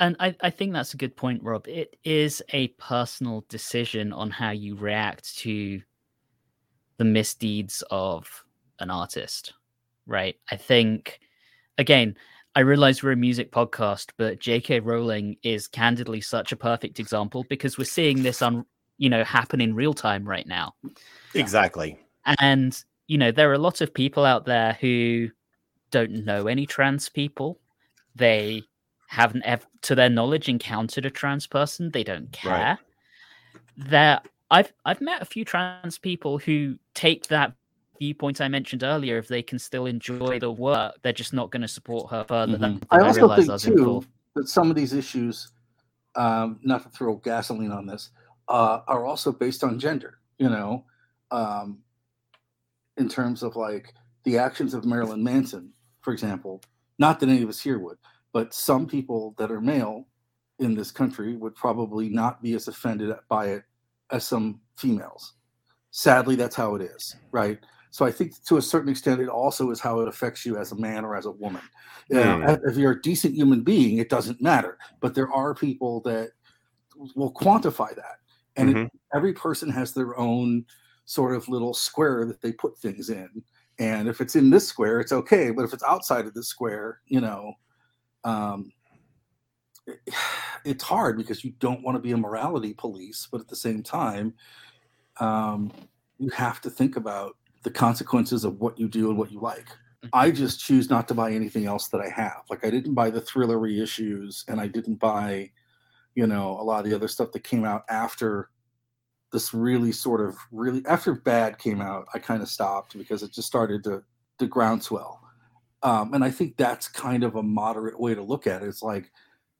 [0.00, 1.68] And I, I think that's a good point, Rob.
[1.68, 5.80] It is a personal decision on how you react to
[6.98, 8.44] the misdeeds of
[8.78, 9.52] an artist,
[10.06, 10.36] right?
[10.50, 11.20] I think,
[11.78, 12.16] again,
[12.54, 14.80] I realize we're a music podcast, but J.K.
[14.80, 18.66] Rowling is candidly such a perfect example because we're seeing this on,
[18.98, 20.74] you know, happen in real time right now.
[21.34, 21.98] Exactly.
[22.40, 25.30] And, you know, there are a lot of people out there who
[25.90, 27.58] don't know any trans people.
[28.14, 28.64] They
[29.08, 31.90] haven't, ever, to their knowledge, encountered a trans person.
[31.90, 32.78] They don't care.
[33.76, 37.54] There, I've I've met a few trans people who take that
[38.02, 39.16] viewpoint I mentioned earlier.
[39.16, 42.58] If they can still enjoy the work, they're just not going to support her further.
[42.58, 42.84] Mm-hmm.
[42.90, 44.04] i also realized think was too full.
[44.34, 45.52] that some of these issues
[46.16, 48.10] um, not to throw gasoline on this
[48.48, 50.84] uh, are also based on gender you know
[51.30, 51.78] um,
[52.96, 56.60] in terms of like the actions of marilyn manson for example
[56.98, 57.98] not that any of us here would
[58.32, 60.06] but some people that are male
[60.58, 63.62] in this country would probably not be as offended by it
[64.10, 65.34] as some females
[65.92, 67.60] sadly that's how it is right
[67.92, 70.72] so i think to a certain extent it also is how it affects you as
[70.72, 71.62] a man or as a woman
[72.10, 72.66] you know, Hmm.
[72.68, 76.30] if you're a decent human being it doesn't matter but there are people that
[77.14, 78.16] will quantify that
[78.56, 78.90] and it, Mhm.
[79.14, 80.64] every person has their own
[81.04, 83.28] sort of little square that they put things in
[83.78, 87.00] and if it's in this square it's okay but if it's outside of this square
[87.06, 87.52] you know
[88.24, 88.72] um,
[89.86, 90.00] it-
[90.64, 93.82] it's hard because you don't want to be a morality police but at the same
[93.82, 94.32] time
[95.20, 95.70] um,
[96.18, 99.68] you have to think about the consequences of what you do and what you like.
[100.12, 102.42] I just choose not to buy anything else that i have.
[102.50, 105.50] Like i didn't buy the thriller reissues and i didn't buy
[106.14, 108.50] you know a lot of the other stuff that came out after
[109.32, 113.32] this really sort of really after bad came out i kind of stopped because it
[113.32, 114.02] just started to
[114.38, 115.20] to groundswell.
[115.82, 118.68] Um, and i think that's kind of a moderate way to look at it.
[118.68, 119.10] It's like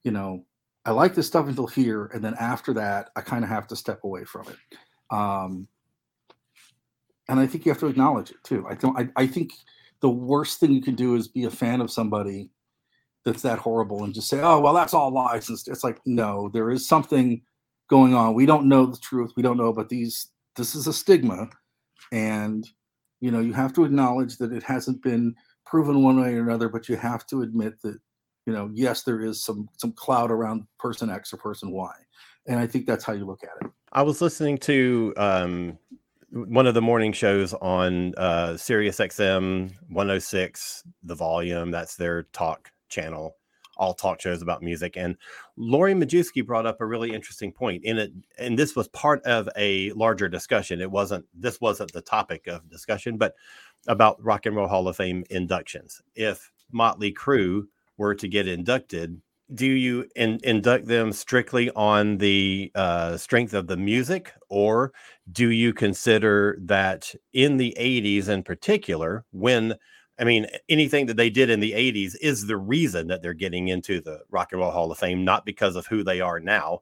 [0.02, 0.44] you know
[0.84, 3.76] i like this stuff until here and then after that i kind of have to
[3.76, 4.56] step away from it.
[5.14, 5.68] Um,
[7.28, 8.66] and i think you have to acknowledge it too.
[8.68, 9.52] I don't I, I think
[10.00, 12.50] the worst thing you can do is be a fan of somebody
[13.24, 15.48] that's that horrible and just say oh well that's all lies.
[15.48, 17.42] It's like no there is something
[17.88, 18.34] going on.
[18.34, 19.32] We don't know the truth.
[19.36, 21.48] We don't know but these this is a stigma.
[22.10, 22.68] And
[23.20, 26.68] you know you have to acknowledge that it hasn't been proven one way or another
[26.68, 27.96] but you have to admit that
[28.46, 31.92] you know yes there is some some cloud around person x or person y.
[32.48, 33.70] And i think that's how you look at it.
[33.92, 35.78] I was listening to um,
[36.32, 41.70] one of the morning shows on uh, Sirius XM 106, the volume.
[41.70, 43.36] That's their talk channel,
[43.76, 44.96] all talk shows about music.
[44.96, 45.16] And
[45.58, 48.12] Lori Majewski brought up a really interesting point in it.
[48.38, 50.80] And this was part of a larger discussion.
[50.80, 53.34] It wasn't, this wasn't the topic of discussion, but
[53.86, 56.00] about Rock and Roll Hall of Fame inductions.
[56.14, 57.64] If Motley Crue
[57.98, 59.20] were to get inducted,
[59.54, 64.92] do you in, induct them strictly on the uh, strength of the music, or
[65.30, 69.74] do you consider that in the 80s in particular, when
[70.18, 73.68] I mean, anything that they did in the 80s is the reason that they're getting
[73.68, 76.80] into the Rock and Roll Hall of Fame, not because of who they are now.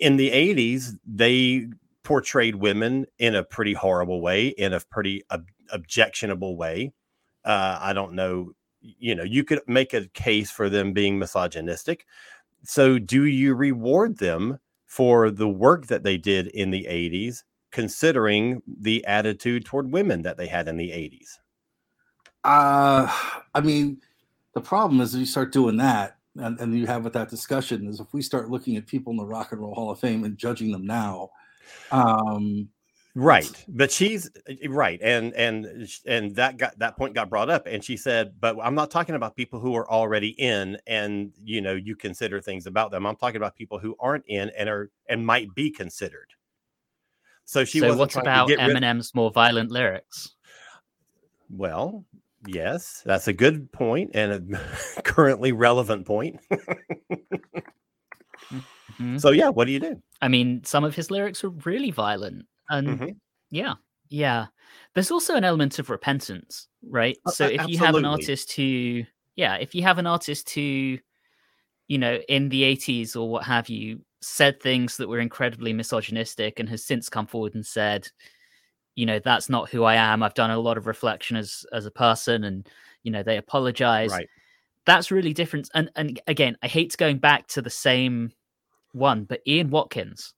[0.00, 1.68] In the 80s, they
[2.02, 6.92] portrayed women in a pretty horrible way, in a pretty ob- objectionable way.
[7.44, 12.06] Uh, I don't know you know you could make a case for them being misogynistic
[12.64, 18.62] so do you reward them for the work that they did in the 80s considering
[18.66, 21.38] the attitude toward women that they had in the 80s
[22.44, 23.06] uh
[23.54, 24.00] i mean
[24.54, 27.86] the problem is if you start doing that and, and you have with that discussion
[27.86, 30.24] is if we start looking at people in the rock and roll hall of fame
[30.24, 31.28] and judging them now
[31.92, 32.68] um
[33.20, 34.30] right but she's
[34.68, 38.56] right and and and that got that point got brought up and she said but
[38.62, 42.66] i'm not talking about people who are already in and you know you consider things
[42.66, 46.28] about them i'm talking about people who aren't in and are and might be considered
[47.44, 50.34] So she so wasn't what trying to about get rid- Eminem's more violent lyrics?
[51.50, 52.04] Well,
[52.46, 56.38] yes, that's a good point and a currently relevant point.
[59.00, 59.20] Mhm.
[59.20, 60.02] so yeah, what do you do?
[60.20, 63.18] I mean, some of his lyrics are really violent, and Mhm.
[63.50, 63.74] yeah,
[64.10, 64.46] yeah.
[64.94, 67.18] There's also an element of repentance, right?
[67.26, 69.04] Uh, So if you have an artist who,
[69.36, 70.98] yeah, if you have an artist who,
[71.88, 76.58] you know, in the 80s or what have you, said things that were incredibly misogynistic
[76.60, 78.08] and has since come forward and said,
[78.96, 80.22] you know, that's not who I am.
[80.22, 82.68] I've done a lot of reflection as as a person, and
[83.04, 84.10] you know, they apologize.
[84.12, 84.28] Right.
[84.86, 85.70] That's really different.
[85.74, 88.32] And and again, I hate going back to the same
[88.92, 90.34] one, but Ian Watkins,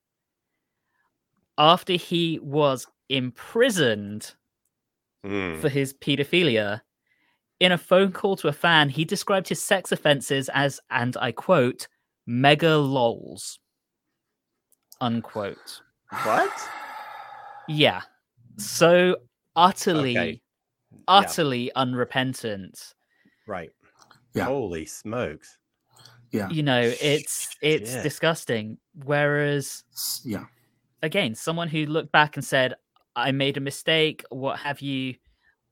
[1.61, 4.33] after he was imprisoned
[5.23, 5.61] Mm.
[5.61, 6.81] for his pedophilia,
[7.59, 11.31] in a phone call to a fan, he described his sex offenses as, and I
[11.31, 11.87] quote,
[12.25, 13.59] mega lols.
[14.99, 15.81] Unquote.
[16.23, 16.51] What?
[17.67, 18.01] Yeah.
[18.57, 19.17] So
[19.55, 20.41] utterly, Okay.
[20.91, 22.95] Yeah, utterly unrepentant.
[23.47, 23.69] right.
[24.33, 24.45] Yeah.
[24.45, 25.57] Holy smokes.
[26.31, 26.49] Yeah.
[26.49, 28.03] You know, it's it's Shit.
[28.03, 28.77] disgusting.
[29.05, 29.83] Whereas
[30.23, 30.45] Yeah.
[31.03, 32.75] Again, someone who looked back and said,
[33.15, 35.15] I made a mistake, what have you,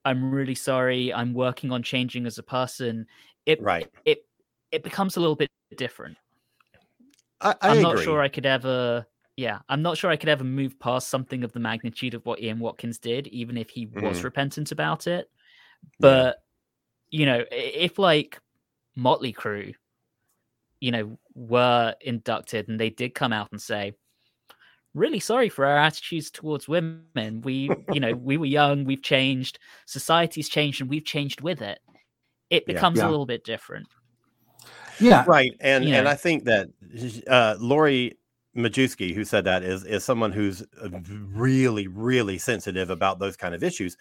[0.06, 3.06] I'm really sorry, I'm working on changing as a person,
[3.46, 3.88] it Right.
[4.06, 4.26] it
[4.72, 6.18] it becomes a little bit different.
[7.42, 7.82] I, I I'm agree.
[7.82, 9.06] not sure I could ever
[9.38, 12.42] yeah, I'm not sure I could ever move past something of the magnitude of what
[12.42, 14.24] Ian Watkins did, even if he was Mhm.
[14.26, 15.30] repentant about it.
[16.00, 16.32] Yeah.
[16.34, 16.44] But
[17.10, 18.40] you know, if like
[18.96, 19.74] Motley Crue,
[20.82, 23.94] you know, were inducted and they did come out and say,
[24.94, 27.42] really sorry for our attitudes towards women.
[27.44, 31.80] We, you know, we were young, we've changed, society's changed, and we've changed with it.
[32.50, 33.08] It becomes Yeah.
[33.08, 33.88] a little bit different.
[35.00, 35.24] Yeah.
[35.28, 36.12] right and you and know.
[36.12, 36.68] i think that
[37.28, 38.18] uh lori
[38.58, 40.90] majewski who said that is is someone who's uh,
[41.32, 43.96] really really sensitive about those kind of issues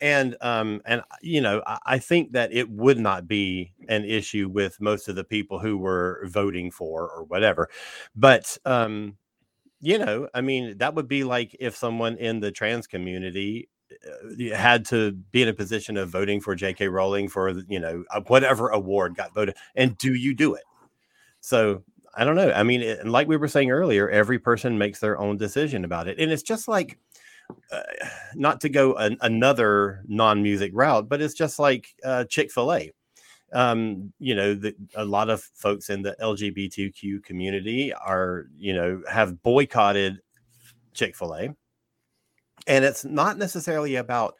[0.00, 4.48] and um and you know I, I think that it would not be an issue
[4.48, 7.68] with most of the people who were voting for or whatever
[8.14, 9.16] but um
[9.84, 14.56] you know i mean that would be like if someone in the trans community uh,
[14.56, 16.88] had to be in a position of voting for J.K.
[16.88, 20.64] Rowling for you know uh, whatever award got voted, and do you do it?
[21.40, 21.82] So
[22.14, 22.50] I don't know.
[22.50, 26.08] I mean, it, like we were saying earlier, every person makes their own decision about
[26.08, 26.98] it, and it's just like
[27.70, 27.82] uh,
[28.34, 32.90] not to go an, another non-music route, but it's just like uh, Chick Fil A.
[33.52, 39.02] Um, you know, the, a lot of folks in the LGBTQ community are, you know,
[39.10, 40.20] have boycotted
[40.92, 41.54] Chick Fil A
[42.66, 44.34] and it's not necessarily about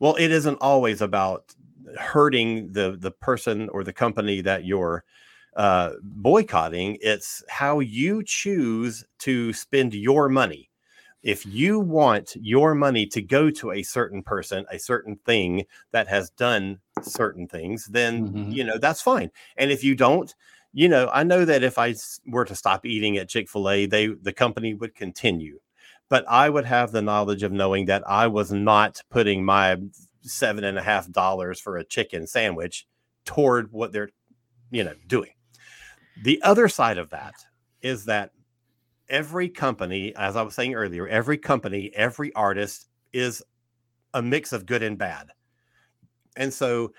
[0.00, 1.54] well it isn't always about
[1.98, 5.04] hurting the the person or the company that you're
[5.56, 6.98] uh, boycotting.
[7.00, 10.70] It's how you choose to spend your money
[11.26, 16.06] if you want your money to go to a certain person a certain thing that
[16.06, 18.52] has done certain things then Mhm.
[18.54, 20.34] you know that's fine and if you don't
[20.72, 21.94] you know i know that if I
[22.26, 25.58] were to stop eating at chick-fil-a they the company would continue
[26.08, 29.76] but I would have the knowledge of knowing that I was not putting my
[30.22, 32.86] seven and a half dollars for a chicken sandwich
[33.24, 34.10] toward what they're,
[34.70, 35.32] you know, doing.
[36.22, 37.34] The other side of that
[37.82, 38.30] is that
[39.08, 43.42] every company, as I was saying earlier, every company, every artist is
[44.14, 45.28] a mix of good and bad.
[46.36, 46.92] And so,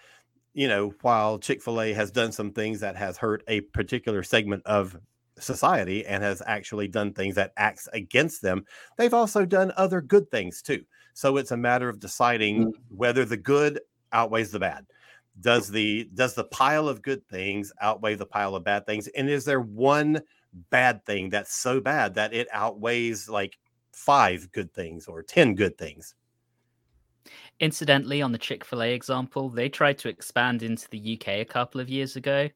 [0.53, 4.97] you know, while Chick-fil-A has done some things that has hurt a particular segment of
[5.39, 8.65] society and has actually done things that acts against them
[8.97, 10.83] they've also done other good things too.
[11.13, 12.71] So it's a matter of deciding mm.
[12.89, 13.79] whether the good
[14.11, 14.85] outweighs the bad.
[15.39, 19.07] Does the does the pile of good things outweigh the pile of bad things?
[19.09, 20.21] And is there one
[20.69, 23.57] bad thing that's so bad that it outweighs like
[23.91, 26.15] five good things or 10 good things.
[27.59, 31.45] Incidentally, on the Chick fil A example, they tried to expand into the UK a
[31.45, 32.49] couple of years ago.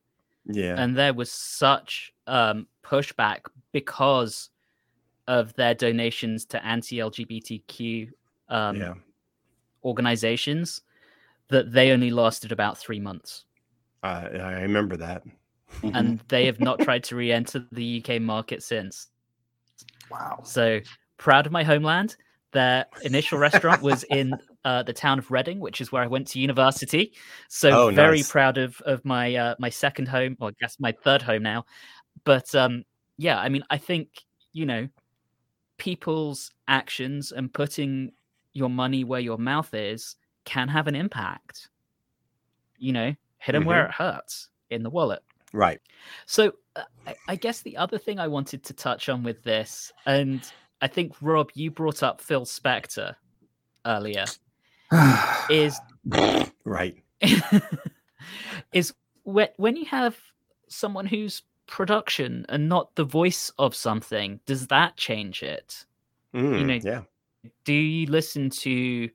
[0.45, 0.75] yeah.
[0.77, 3.41] and there was such um, pushback
[3.71, 4.49] because
[5.27, 8.09] of their donations to anti-LGBTQ
[8.49, 8.93] um, yeah.
[9.83, 10.81] organizations
[11.49, 13.45] that they only lasted about three months,
[14.03, 15.23] I, I remember that
[15.83, 15.95] Mhm.
[15.95, 19.07] and they have not tried to re-enter the UK market since.
[20.09, 20.39] wow.
[20.43, 20.79] So
[21.17, 22.15] proud of my homeland.
[22.51, 24.33] Their initial restaurant was in
[24.65, 27.13] uh, the town of Reading, which is where I went to university.
[27.47, 28.29] So Oh, very nice.
[28.29, 31.65] proud of of my uh, my second home, or I guess my third home now.
[32.25, 32.83] But um,
[33.17, 34.89] yeah, I mean, I think you know,
[35.77, 38.11] people's actions and putting
[38.53, 41.69] your money where your mouth is can have an impact.
[42.77, 45.23] You know, hit them where it hurts in the wallet.
[45.53, 45.79] Right
[46.25, 49.91] So uh, I, I guess the other thing I wanted to touch on with this,
[50.05, 50.41] and
[50.81, 53.15] I think Rob, you brought up Phil Spector
[53.85, 54.25] earlier.
[55.49, 55.79] is
[56.65, 56.97] right
[58.73, 58.93] is
[59.23, 60.17] when when you have
[60.67, 65.85] someone who's production and not the voice of something, does that change it?
[66.35, 67.01] Mm, you know, yeah.
[67.63, 69.09] Do you listen to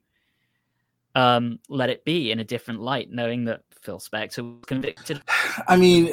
[1.15, 5.21] um, Let It Be in a different light, knowing that Phil Spector was convicted?
[5.69, 6.11] I mean,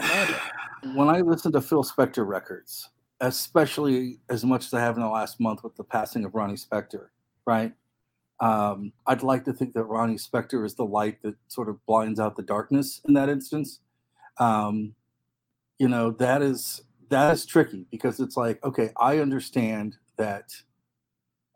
[0.94, 2.88] when I listen to Phil Spector records,
[3.20, 6.54] especially as much as I have in the last month with the passing of Ronnie
[6.54, 7.08] Spector,
[7.44, 7.72] right?
[8.38, 12.20] Um, I'd like to think that Ronnie Spector is the light that sort of blinds
[12.20, 13.80] out the darkness in that instance.
[14.38, 14.94] Um,
[15.80, 20.52] you know, that is that is tricky because it's like, okay, I understand that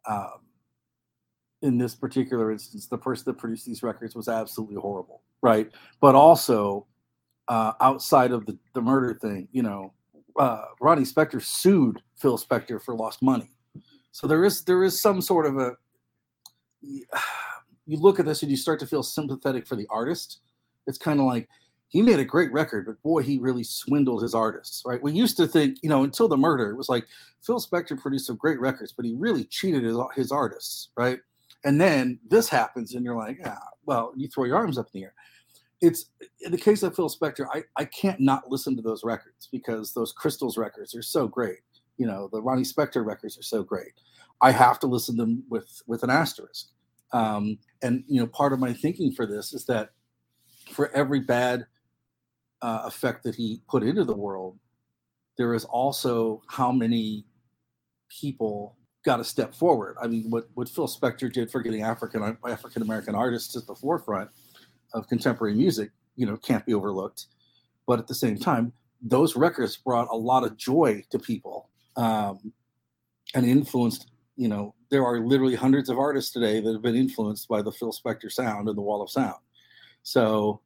[0.04, 0.40] um,
[1.62, 5.70] in this particular instance, the person that produced these records was absolutely horrible, right?
[6.00, 6.86] But also,
[7.48, 9.92] uh, outside of the, the murder thing, you know,
[10.38, 13.50] uh, Ronnie Spector sued Phil Spector for lost money.
[14.12, 15.76] So there is there is some sort of a
[17.88, 20.40] you look at this and you start to feel sympathetic for the artist.
[20.86, 21.48] It's kind of like
[21.88, 25.02] he made a great record, but boy, he really swindled his artists, right?
[25.02, 27.06] We used to think, you know, until the murder, it was like
[27.42, 31.18] Phil Spector produced some great records, but he really cheated his, his artists, right?
[31.64, 35.00] And then this happens, and you're like, ah, well, you throw your arms up in
[35.00, 35.14] the air.
[35.80, 36.06] It's
[36.40, 39.92] in the case of Phil Spector, I, I can't not listen to those records because
[39.92, 41.58] those Crystals records are so great.
[41.98, 43.92] You know, the Ronnie Spector records are so great.
[44.40, 46.68] I have to listen to them with with an asterisk.
[47.12, 49.90] Um, and you know, part of my thinking for this is that
[50.70, 51.66] for every bad
[52.62, 54.58] uh, effect that he put into the world,
[55.36, 57.24] there is also how many
[58.08, 58.76] people
[59.08, 59.96] got to step forward.
[60.02, 63.74] I mean, what what Phil Spector did for getting African African American artists at the
[63.74, 64.28] forefront
[64.92, 67.24] of contemporary music, you know, can't be overlooked.
[67.86, 72.52] But at the same time, those records brought a lot of joy to people um,
[73.34, 74.10] and influenced.
[74.36, 77.72] You know, there are literally hundreds of artists today that have been influenced by the
[77.72, 79.40] Phil Spector sound and the Wall of Sound.
[80.02, 80.60] So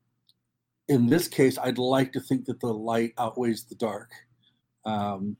[0.88, 4.10] in this case, I'd like to think that the light outweighs the dark.
[4.84, 5.36] Um,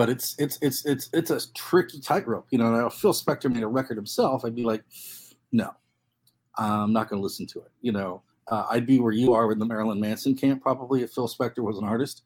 [0.00, 2.46] but it's it's it's it's it's a tricky tightrope.
[2.48, 4.82] You know, if Phil Spector made a record himself, I'd be like,
[5.52, 5.74] no,
[6.56, 7.70] I'm not going to listen to it.
[7.82, 11.10] You know, uh, I'd be where you are in the Marilyn Manson camp, probably if
[11.10, 12.22] Phil Spector was an artist.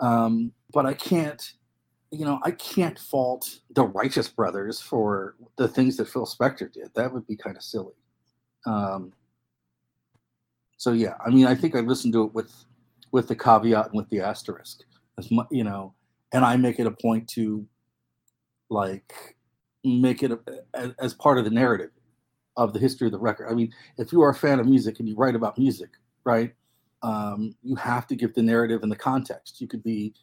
[0.00, 1.52] Um, but I can't,
[2.10, 6.88] you know, I can't fault the Righteous Brothers for the things that Phil Spector did.
[6.94, 7.96] That would be kind of silly.
[8.64, 9.12] Um,
[10.78, 12.50] so yeah, I mean, I think I listened to it with
[13.12, 14.84] with the caveat and with the asterisk,
[15.18, 15.92] as much, you know,
[16.32, 17.66] and I make it a point to
[18.70, 19.36] like
[19.84, 20.38] make it a,
[20.74, 21.90] as, as part of the narrative
[22.56, 23.48] of the history of the record.
[23.50, 25.90] I mean, if you are a fan of music and you write about music,
[26.24, 26.52] right,
[27.02, 29.60] um, you have to give the narrative and the context.
[29.60, 30.14] You could be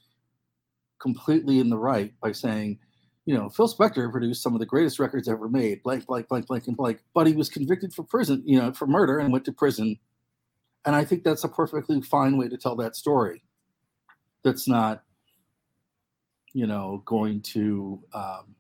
[1.00, 2.80] completely in the right by saying,
[3.26, 6.48] you know, Phil Spector produced some of the greatest records ever made, blank, blank, blank,
[6.48, 9.46] blank, and blank, but he was convicted for prison, you know, for murder and went
[9.46, 9.98] to prison
[10.86, 13.42] and I think that's a perfectly fine way to tell that story.
[14.44, 15.04] That's not,
[16.56, 18.56] you know, going to um,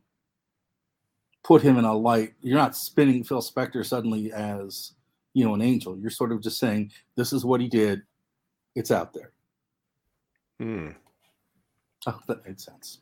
[1.45, 2.33] put him in a light.
[2.41, 4.91] You're not spinning Phil Spector suddenly as,
[5.33, 5.97] you know, an angel.
[5.97, 8.01] You're sort of just saying, this is what he did.
[8.75, 9.31] It's out there.
[10.59, 10.89] Hmm.
[12.05, 12.99] Oh, that made sense.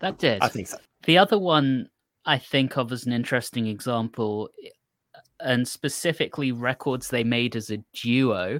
[0.00, 0.42] That did.
[0.42, 0.78] I think so.
[1.04, 1.88] The other one
[2.26, 4.50] I think of as an interesting example
[5.38, 8.58] and specifically records they made as a duo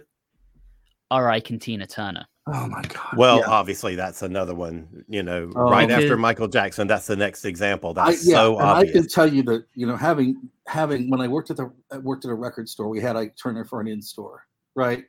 [1.11, 2.27] are Ike and Tina Turner.
[2.51, 3.17] Oh my god!
[3.17, 3.47] Well, yeah.
[3.51, 5.05] obviously that's another one.
[5.09, 5.71] You know, Oh.
[5.71, 7.91] right Because- after Michael Jackson, that's the next example.
[7.97, 11.21] I, That's yeah, so and I can tell you that you know having having when
[11.21, 13.81] I worked at the I worked at a record store, we had Ike Turner for
[13.81, 15.05] an in store, right?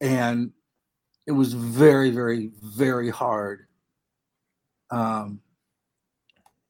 [0.00, 0.52] And
[1.26, 3.66] it was very, very, very hard
[4.90, 5.40] um,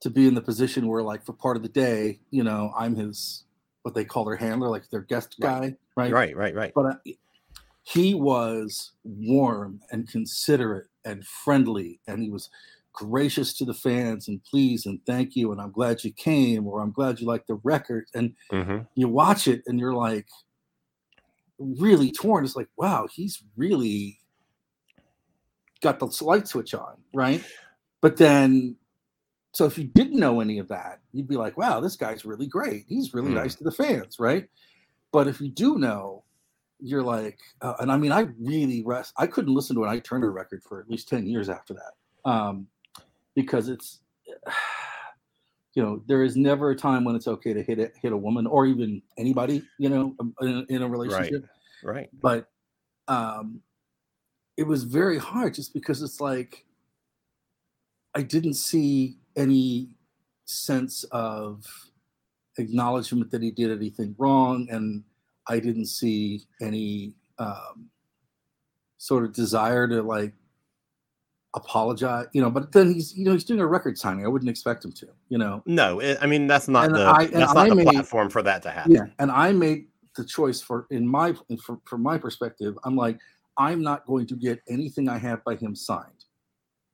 [0.00, 2.94] to be in the position where, like, for part of the day, you know, I'm
[2.96, 3.44] his
[3.82, 6.12] what they call their handler, like their guest guy, right?
[6.12, 6.72] right, right, right.
[6.74, 7.00] but
[7.82, 12.50] he was warm and considerate and friendly and he was
[12.92, 16.80] gracious to the fans and please and thank you and i'm glad you came or
[16.80, 18.04] i'm glad you like the record.
[18.14, 20.26] And hmm you watch it and you're like
[21.58, 22.44] really torn.
[22.44, 24.18] It's like wow he's really
[25.80, 27.42] got the light switch on right?
[28.00, 28.76] But then
[29.52, 32.46] so if you didn't know any of that you'd be like wow this guy's really
[32.46, 32.84] great.
[32.88, 33.36] He's really Hmm.
[33.36, 34.48] nice to the fans right?
[35.12, 36.24] But if you do know
[36.82, 40.04] you're like uh, and i mean i really rest i couldn't listen to an ike
[40.04, 42.66] turner record for at least 10 years after that um
[43.34, 44.00] because it's
[45.74, 48.16] you know there is never a time when it's okay to hit it hit a
[48.16, 51.44] woman or even anybody you know um, in, in a relationship
[51.82, 52.08] Right.
[52.20, 52.50] but
[53.08, 53.62] um
[54.56, 56.66] it was very hard just because it's like
[58.14, 59.96] I didn't see any
[60.44, 61.64] sense of
[62.58, 65.04] acknowledgement that he did anything wrong, and
[65.50, 67.90] I didn't see any um,
[68.98, 70.32] sort of desire to like
[71.54, 72.50] apologize, you know.
[72.50, 74.24] But then he's, you know, he's doing a record signing.
[74.24, 75.62] I wouldn't expect him to, you know.
[75.66, 78.30] No, it, I mean that's not And the I- that's I not the made- platform
[78.30, 78.92] for that to happen.
[78.92, 79.86] Yeah, and I made
[80.16, 81.34] the choice for in my
[81.64, 82.78] from, from my perspective.
[82.84, 83.18] I'm like,
[83.56, 86.24] I'm not going to get anything I have by him signed,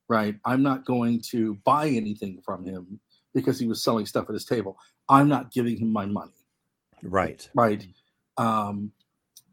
[0.09, 0.35] right?
[0.45, 2.99] I'm not going to buy anything from him
[3.35, 4.77] because he was selling stuff at his table.
[5.09, 6.31] I'm not giving him my money,
[7.03, 7.47] Right.
[7.53, 7.85] right?
[8.37, 8.91] Um,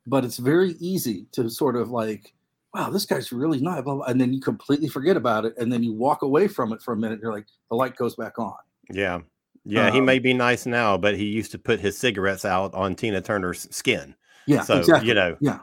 [0.07, 2.35] but it's very easy to sort of like,
[2.75, 5.73] wow, this guy's really not, blah, blah, and then you completely forget about it, and
[5.73, 7.15] then you walk away from it for a minute.
[7.15, 8.55] And you're like, the light goes back on.
[8.91, 9.21] Yeah.
[9.65, 12.75] Yeah, he Um, may be nice now, but he used to put his cigarettes out
[12.75, 14.15] on Tina Turner's skin.
[14.47, 15.61] Yeah, So, you know, yeah.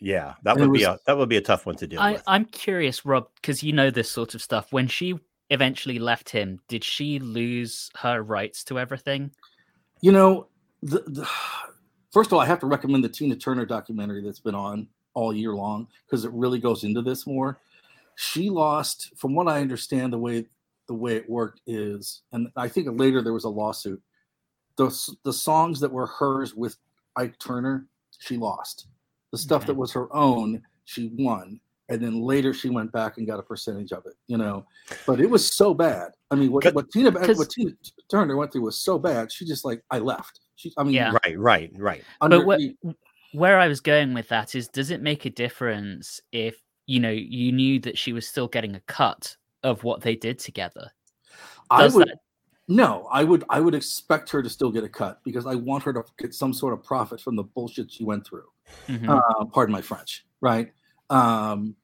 [0.00, 2.00] Yeah, that And it would be a that would be a tough one to deal
[2.00, 2.22] I, with.
[2.26, 4.72] I'm curious, Rob, because you know this sort of stuff.
[4.72, 5.18] When she
[5.50, 9.32] eventually left him, did she lose her rights to everything?
[10.00, 10.47] You know,
[10.82, 11.28] the, the
[12.12, 15.34] first of all, I have to recommend the Tina Turner documentary that's been on all
[15.34, 17.58] year long because it really goes into this more.
[18.16, 20.46] She lost, from what I understand, the way
[20.88, 24.02] the way it worked is, and I think later there was a lawsuit.
[24.76, 26.76] The the songs that were hers with
[27.16, 27.86] Ike Turner,
[28.18, 28.86] she lost.
[29.32, 31.60] The stuff that was her own, she won.
[31.90, 34.64] And then later she went back and got a percentage of it, you know.
[35.06, 36.12] But it was so bad.
[36.30, 37.72] I mean, what, what Tina what Tina
[38.10, 39.32] Turner went through was so bad.
[39.32, 40.40] She just like I left.
[40.58, 41.12] She, I mean, Yeah.
[41.24, 42.02] Right, right, right.
[42.20, 42.60] under, but what,
[43.32, 47.10] where I was going with that is, does it make a difference if you know
[47.10, 50.90] you knew that she was still getting a cut of what they did together?
[51.70, 52.18] I would that-
[52.66, 55.84] no, I would I would expect her to still get a cut because I want
[55.84, 58.48] her to get some sort of profit from the bullshit she went through.
[58.88, 59.08] Mhm.
[59.08, 60.72] Uh, pardon my French, right?
[61.08, 61.76] Um,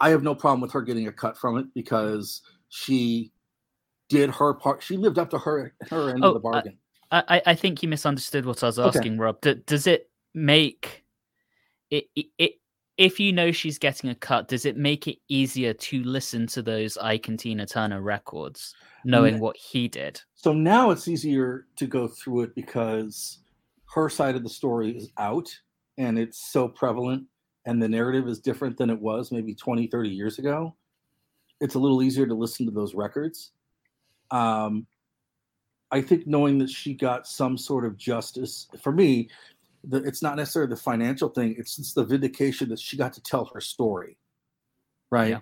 [0.00, 3.32] I have no problem with her getting a cut from it because she
[4.08, 4.82] did her part.
[4.84, 6.78] She lived up to her her end Oh, of the uh, bargain.
[7.28, 8.98] I, I- think you misunderstood what I was Okay.
[8.98, 9.40] asking, Rob.
[9.40, 11.04] D- does it make
[11.90, 12.52] it, it, it
[12.96, 14.48] if you know she's getting a cut?
[14.48, 19.38] Does it make it easier to listen to those Ike and Tina Turner records, knowing
[19.38, 20.20] what he did?
[20.34, 23.38] So now it's easier to go through it because
[23.94, 25.48] her side of the story is out
[25.98, 27.24] and it's so prevalent
[27.66, 30.74] and the narrative is different than it was maybe 20, 30 years ago.
[31.60, 33.52] It's a little easier to listen to those records.
[34.30, 34.86] Um,
[35.94, 39.30] I think knowing that she got some sort of justice for me,
[39.84, 43.22] the, it's not necessarily the financial thing, it's just the vindication that she got to
[43.22, 44.18] tell her story.
[45.12, 45.30] Right.
[45.30, 45.38] Yeah.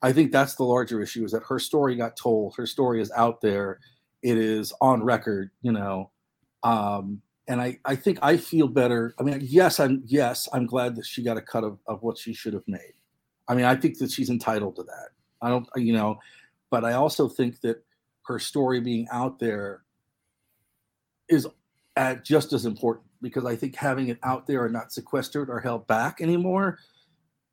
[0.00, 3.10] I think that's the larger issue is that her story got told, her story is
[3.16, 3.80] out there,
[4.22, 6.12] it is on record, you know.
[6.62, 9.12] Um, and I, I think I feel better.
[9.18, 12.16] I mean, yes, I'm yes, I'm glad that she got a cut of, of what
[12.16, 12.94] she should have made.
[13.48, 15.08] I mean, I think that she's entitled to that.
[15.42, 16.20] I don't, you know,
[16.70, 17.82] but I also think that
[18.26, 19.82] her story being out there
[21.28, 21.46] is
[22.24, 25.86] just as important because I think having it out there and not sequestered or held
[25.86, 26.78] back anymore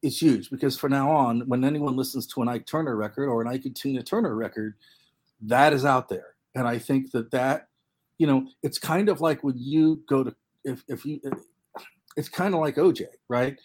[0.02, 0.50] is huge.
[0.50, 3.66] Because from now on, when anyone listens to an Ike Turner record or an Ike
[3.66, 4.76] and Tina Turner record,
[5.42, 7.68] that is out there, and I think that that,
[8.18, 11.20] you know, it's kind of like when you go to if if you,
[12.16, 13.56] it's kind of like OJ, right?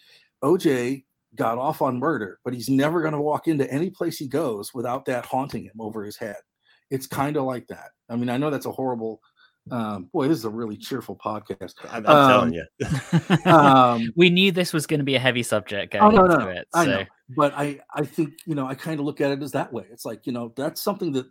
[0.45, 4.29] OJ got off on murder, but he's never going to walk into any place he
[4.29, 6.37] goes without that haunting him over his head.
[6.93, 7.91] It's kind of like that.
[8.11, 9.21] I mean, I know that's a horrible.
[9.71, 11.75] Um, boy, this is a really cheerful podcast.
[11.91, 12.53] I'm, I'm Um, telling
[13.47, 13.53] you.
[13.53, 16.39] Um, we knew this was going to be a heavy subject oh going no, into
[16.39, 16.51] no, no.
[16.51, 16.69] it.
[16.75, 17.05] I know,
[17.37, 19.85] but I, I think you know, I kind of look at it as that way.
[19.91, 21.27] It's like you know, that's something that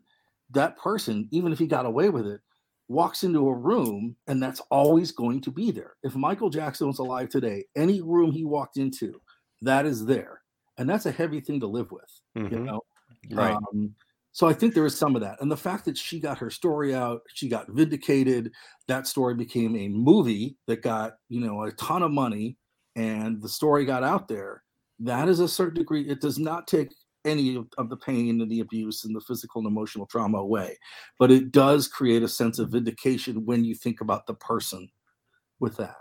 [0.52, 2.42] that person, even if he got away with it,
[2.88, 5.94] walks into a room and that's always going to be there.
[6.02, 9.22] If Michael Jackson was alive today, any room he walked into,
[9.62, 10.42] that is there,
[10.78, 12.20] and that's a heavy thing to live with.
[12.36, 12.82] You Mhm, know,
[13.30, 13.56] Right.
[13.56, 13.94] um,
[14.32, 16.50] so I think there is some of that, and the fact that she got her
[16.50, 18.52] story out, she got vindicated.
[18.88, 22.58] That story became a movie that got you know a ton of money,
[22.96, 24.64] and the story got out there.
[25.00, 26.08] That is a certain degree.
[26.08, 26.90] It does not take
[27.26, 30.78] any of, the pain and the abuse and the physical and emotional trauma away,
[31.20, 34.90] but it does create a sense of vindication when you think about the person
[35.60, 35.98] with that.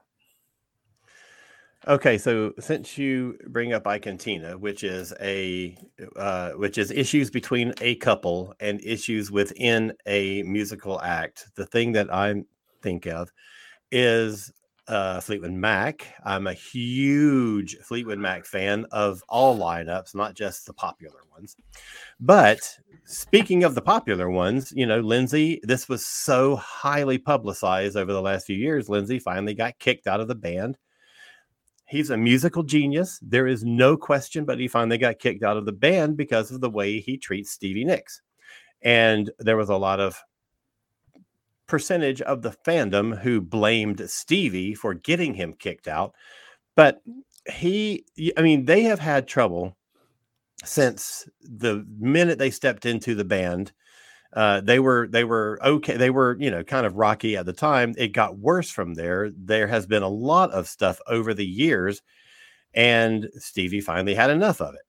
[1.89, 5.79] Okay, so since you bring up Ike and Tina, which is a
[6.15, 11.93] uh, which is issues between a couple and issues within a musical act, the thing
[11.93, 12.43] that I
[12.83, 13.33] think of
[13.91, 14.53] is
[14.89, 16.07] uh, Fleetwood Mac.
[16.23, 21.57] I'm a huge Fleetwood Mac fan of all lineups, not just the popular ones.
[22.21, 28.13] But speaking of the popular ones, you know, Lindsay, this was so highly publicized over
[28.13, 28.91] the last few years.
[28.91, 30.77] Lindsay finally got kicked out of the band
[31.91, 33.19] he's a musical genius.
[33.21, 36.61] There is no question, but he finally got kicked out of the band because of
[36.61, 38.23] the way he treats Stevie Nicks.
[38.83, 40.17] And there was a lot of
[41.67, 46.15] percentage of the fandom who blamed Stevie for getting him kicked out.
[46.77, 47.03] But
[47.53, 48.05] he,
[48.37, 49.77] I mean, they have had trouble
[50.65, 53.73] since the minute they stepped into the band.
[54.33, 55.97] Uh, they were they were okay.
[55.97, 57.95] They were you know kind of rocky at the time.
[57.99, 59.31] It got worse from there.
[59.37, 62.03] There has been a lot of stuff over the years,
[62.75, 64.83] and Stevie finally had enough of it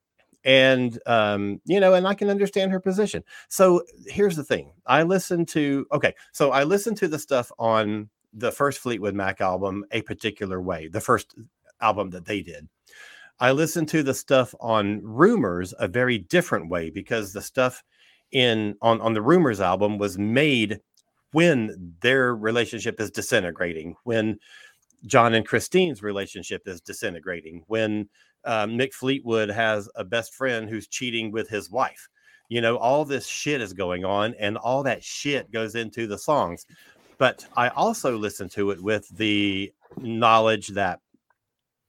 [0.43, 3.23] and um, you know, and I can understand her position.
[3.49, 8.09] So here's the thing: I listened to okay, so I listened to the stuff on
[8.33, 11.35] the first Fleetwood Mac album a particular way, the first
[11.81, 12.67] album that they did.
[13.39, 17.83] I listened to the stuff on Rumors a very different way because the stuff
[18.31, 20.79] in on on the Rumors album was made
[21.31, 24.37] when their relationship is disintegrating, when
[25.05, 28.09] John and Christine's relationship is disintegrating, when
[28.43, 32.07] um, Mick Fleetwood has a best friend who's cheating with his wife.
[32.49, 36.17] You know, all this shit is going on, and all that shit goes into the
[36.17, 36.65] songs.
[37.17, 40.99] But I also listen to it with the knowledge that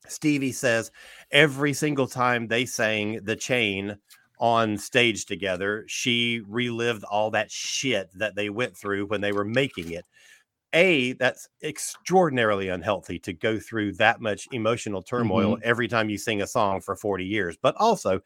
[0.07, 0.90] Stevie says
[1.30, 3.97] every single time they sang The Chain
[4.43, 9.45] on stage together, she relived all that shit that they went through when they were
[9.45, 10.05] making it
[10.74, 15.62] a that's extraordinarily unhealthy to go through that much emotional turmoil mm-hmm.
[15.64, 18.20] every time you sing a song for 40 years but also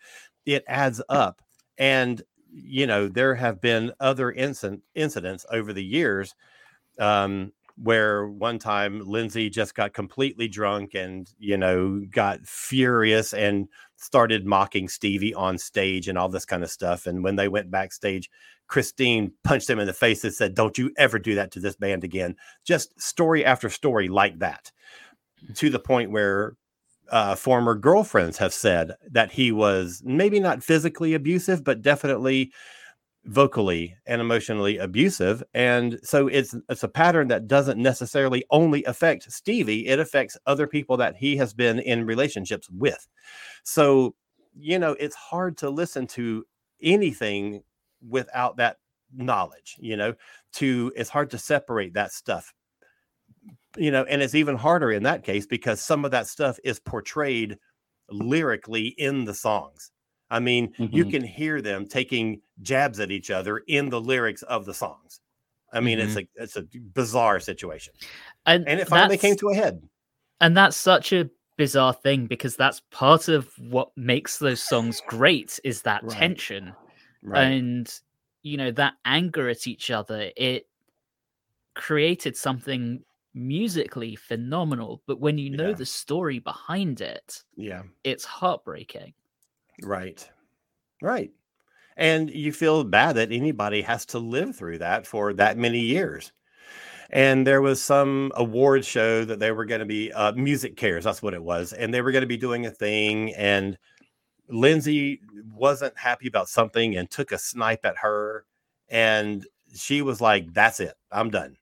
[0.44, 1.42] it adds up
[1.76, 6.36] and you know there have been other incident, incidents over the years
[7.00, 7.52] um,
[7.82, 14.46] where one time lindsay just got completely drunk and you know got furious and started
[14.46, 18.30] mocking stevie on stage and all this kind of stuff and when they went backstage
[18.68, 21.76] Christine punched him in the face and said, Don't you ever do that to this
[21.76, 22.36] band again.
[22.64, 24.72] Just story after story like that,
[25.54, 26.56] to the point where
[27.10, 32.52] uh, former girlfriends have said that he was maybe not physically abusive, but definitely
[33.26, 35.42] vocally and emotionally abusive.
[35.54, 40.66] And so it's it's a pattern that doesn't necessarily only affect Stevie, it affects other
[40.66, 43.06] people that he has been in relationships with.
[43.64, 44.14] So,
[44.54, 46.44] you know, it's hard to listen to
[46.82, 47.62] anything
[48.08, 48.76] without that
[49.14, 50.14] knowledge you know
[50.52, 52.52] to it's hard to separate that stuff
[53.76, 56.80] you know and it's even harder in that case because some of that stuff is
[56.80, 57.56] portrayed
[58.10, 59.90] lyrically in the songs
[60.30, 60.94] i mean mm-hmm.
[60.94, 65.20] you can hear them taking jabs at each other in the lyrics of the songs
[65.72, 66.08] i mean mm-hmm.
[66.08, 67.92] it's a it's a bizarre situation
[68.46, 69.82] and, and it finally came to a head
[70.40, 75.58] and that's such a bizarre thing because that's part of what makes those songs great
[75.64, 76.12] is that right.
[76.12, 76.72] tension
[77.22, 77.42] right.
[77.44, 78.00] and
[78.42, 80.66] you know that anger at each other it
[81.74, 83.02] created something
[83.34, 85.74] musically phenomenal but when you know yeah.
[85.74, 89.12] the story behind it yeah it's heartbreaking
[89.82, 90.28] right
[91.02, 91.30] right
[91.96, 96.32] and you feel bad that anybody has to live through that for that many years
[97.10, 101.22] and there was some award show that they were going to be uh, MusiCares that's
[101.22, 103.78] what it was and they were going to be doing a thing and
[104.48, 105.20] Lindsay
[105.52, 108.44] wasn't happy about something and took a snipe at her.
[108.88, 110.94] And she was like, That's it.
[111.10, 111.56] I'm done.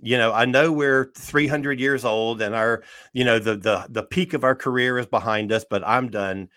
[0.00, 4.02] You know, I know we're 300 years old and our, you know, the the the
[4.02, 6.48] peak of our career is behind us, but I'm done.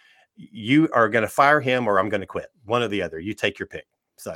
[0.51, 2.47] You are going to fire him or I'm going to quit.
[2.65, 3.19] One or the other.
[3.19, 3.87] You take your pick.
[4.17, 4.35] So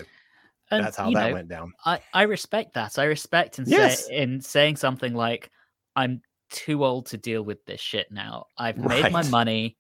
[0.71, 1.73] and, that's how that know, went down.
[1.85, 2.97] I I respect that.
[2.99, 4.07] I respect in yes.
[4.07, 5.51] say, in saying something like
[5.95, 8.47] I'm too old to deal with this shit now.
[8.57, 9.11] I've made right.
[9.11, 9.77] my money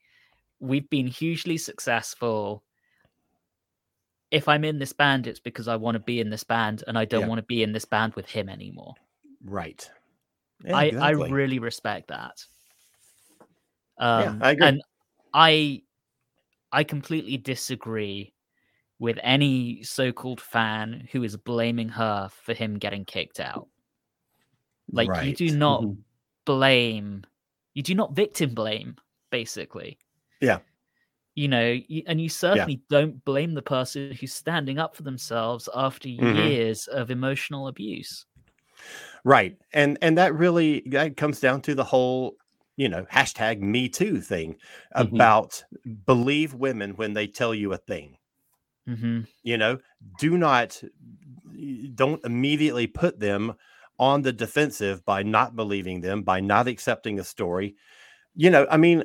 [0.59, 2.63] we've been hugely successful.
[4.31, 6.97] If I'm in this band, it's because I want to be in this band and
[6.97, 7.27] I don't yeah.
[7.27, 8.95] want to be in this band with him anymore.
[9.43, 9.87] Right.
[10.63, 10.91] Yeah, I.
[10.99, 12.43] I really respect that.
[13.97, 14.67] Um, yeah, I agree.
[14.67, 14.81] And
[15.33, 15.81] I,
[16.75, 18.33] I completely disagree
[18.99, 23.69] with any so-called fan who is blaming her for him getting kicked out.
[24.91, 25.25] Like right.
[25.25, 26.01] you do not mm-hmm.
[26.45, 27.23] blame,
[27.73, 28.97] you do not victim blame,
[29.31, 29.97] basically.
[30.41, 30.59] Yeah.
[31.33, 32.99] You know, and you certainly yeah.
[32.99, 36.35] don't blame the person who's standing up for themselves after mm-hmm.
[36.35, 38.25] years of emotional abuse.
[39.23, 39.57] Right.
[39.71, 42.35] And and that really that comes down to the whole
[42.77, 44.55] you know hashtag me too thing
[44.95, 45.15] mm-hmm.
[45.15, 45.63] about
[46.05, 48.17] believe women when they tell you a thing
[48.87, 49.21] mm-hmm.
[49.43, 49.77] you know
[50.19, 50.81] do not
[51.93, 53.53] don't immediately put them
[53.97, 57.75] on the defensive by not believing them by not accepting a story
[58.35, 59.03] you know i mean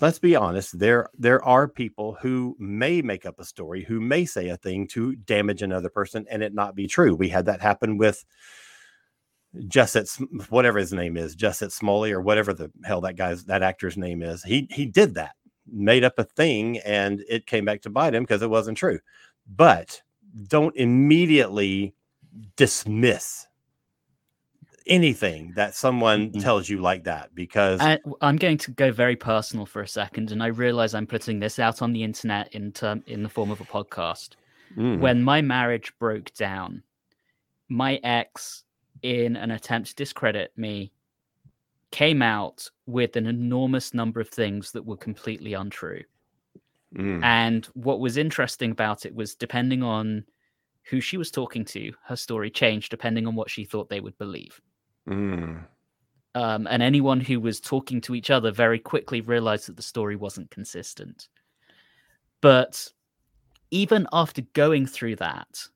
[0.00, 4.24] let's be honest there there are people who may make up a story who may
[4.24, 7.60] say a thing to damage another person and it not be true we had that
[7.60, 8.24] happen with
[9.56, 10.08] Jussit,
[10.50, 14.22] whatever his name is, Jussit Smoley or whatever the hell that guy's that actor's name
[14.22, 14.42] is.
[14.44, 15.34] He he did that,
[15.66, 19.00] made up a thing, and it came back to bite him because it wasn't true.
[19.48, 20.02] But
[20.46, 21.94] don't immediately
[22.56, 23.48] dismiss
[24.86, 26.40] anything that someone Mm-hmm.
[26.40, 30.30] tells you like that because I, I'm going to go very personal for a second,
[30.32, 33.50] and I realize I'm putting this out on the internet in term in the form
[33.50, 34.30] of a podcast.
[34.76, 36.82] Mm, When my marriage broke down,
[37.68, 38.62] my ex,
[39.02, 40.92] in an attempt to discredit me,
[41.90, 46.02] came out with an enormous number of things that were completely untrue.
[46.94, 50.24] mm, And what was interesting about it was depending on
[50.84, 54.16] who she was talking to, her story changed depending on what she thought they would
[54.18, 54.60] believe.
[55.08, 55.66] mm.
[56.34, 60.14] Um, and anyone who was talking to each other very quickly realized that the story
[60.16, 61.28] wasn't consistent.
[62.40, 62.92] But
[63.70, 65.68] even after going through that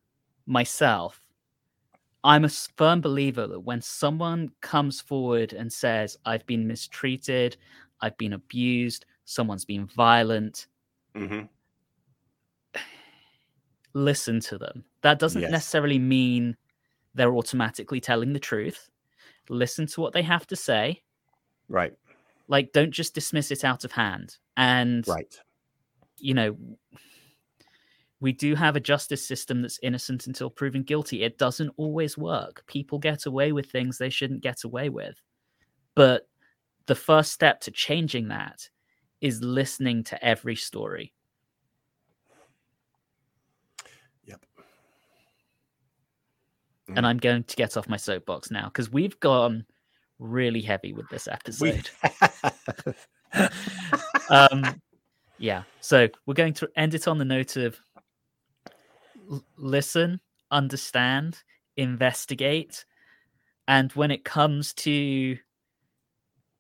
[0.47, 1.21] myself,
[2.25, 7.57] I'm a firm believer that when someone comes forward and says, I've been mistreated,
[8.01, 10.67] I've been abused, someone's been violent,
[11.15, 11.49] mhm.
[13.93, 14.85] listen to them.
[15.03, 15.51] That doesn't Yes.
[15.51, 16.57] necessarily mean
[17.15, 18.91] they're automatically telling the truth.
[19.49, 21.03] Listen to what they have to say.
[21.69, 21.97] Right,
[22.49, 24.37] Like, don't just dismiss it out of hand.
[24.57, 25.35] And, right.
[26.19, 26.57] you know,
[28.25, 31.23] we do have a justice system that's innocent until proven guilty.
[31.23, 32.65] It doesn't always work.
[32.67, 35.21] People get away with things they shouldn't get away with.
[35.95, 36.27] But
[36.87, 38.67] the first step to changing that
[39.21, 41.13] is listening to every story.
[44.25, 44.41] Yep.
[46.97, 49.67] And I'm going to get off my soapbox now because we've gone
[50.19, 51.91] really heavy with this episode.
[54.31, 54.81] um,
[55.37, 55.65] yeah.
[55.83, 57.79] So we're going to end it on the note of
[59.57, 60.21] listen,
[60.51, 61.43] understand,
[61.77, 62.85] investigate,
[63.69, 65.39] and when it comes to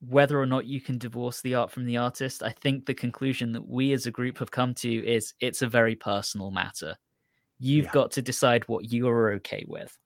[0.00, 3.52] whether or not you can divorce the art from the artist, I think the conclusion
[3.52, 6.96] that we as a group have come to is it's a very personal matter.
[7.58, 7.92] You've Yeah.
[7.92, 9.96] got to decide what you are okay with.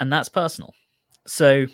[0.00, 0.74] And that's personal.
[1.26, 1.66] So,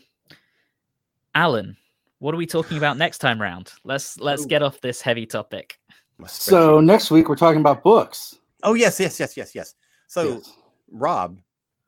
[1.34, 1.76] Alan,
[2.20, 3.72] what are we talking about next time round?
[3.84, 4.48] Let's let's Ooh.
[4.48, 5.78] get off this heavy topic.
[6.18, 8.36] My So next week we're talking about books.
[8.62, 9.74] oh yes, yes, yes, yes, yes.
[10.06, 10.52] So Yes.
[10.90, 11.38] Rob,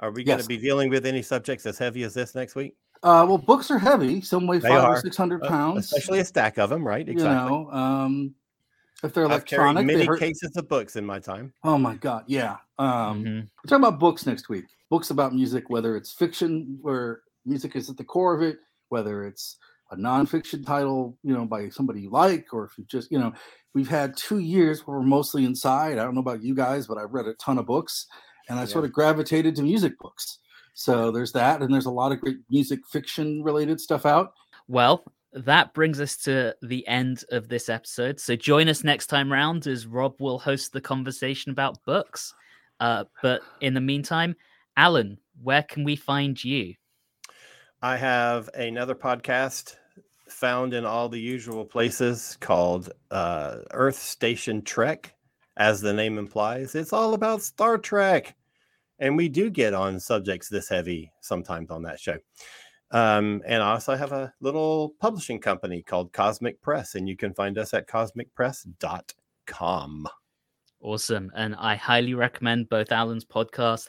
[0.01, 0.45] are we going Yes.
[0.45, 2.77] to be dealing with any subjects as heavy as this next week?
[3.03, 4.21] Uh, well, books are heavy.
[4.21, 5.85] Some weigh They five or are, six hundred Uh, pounds.
[5.85, 7.09] especially a stack of them, right?
[7.09, 7.55] Exactly.
[7.57, 8.35] You know, um,
[9.05, 10.19] if they're I've carried electronic, they many hurt.
[10.19, 11.53] cases of books in my time.
[11.63, 12.57] Oh my god, yeah.
[12.79, 13.41] Um, Mhm.
[13.43, 14.65] We're talking about books next week.
[14.91, 18.59] Books about music, whether it's fiction where music is at the core of it,
[18.89, 19.59] whether it's
[19.91, 23.33] a nonfiction title, you know, by somebody you like, or if you just, you know,
[23.75, 25.99] we've had two years where we're mostly inside.
[25.99, 28.07] I don't know about you guys, but I've read a ton of books
[28.49, 28.69] and I Yeah.
[28.69, 30.39] sort of gravitated to music books.
[30.75, 34.33] So there's that, and there's a lot of great music fiction related stuff out.
[34.69, 38.19] Well, that brings us to the end of this episode.
[38.21, 42.35] So join us next time round as Rob will host the conversation about books.
[42.81, 44.37] Uh, but in the meantime,
[44.77, 46.75] Alan, where can we find you?
[47.83, 49.77] I have another podcast
[50.29, 55.13] found in all the usual places called uh, Earth Station Trek.
[55.59, 58.35] As the name implies, it's all about Star Trek.
[58.99, 62.17] And we do get on subjects this heavy sometimes on that show.
[62.93, 67.35] Um, and I also have a little publishing company called Cosmic Press, and you can
[67.35, 70.09] find us at cosmicpress.com.
[70.81, 71.33] Awesome.
[71.35, 73.89] And I highly recommend both Alan's podcast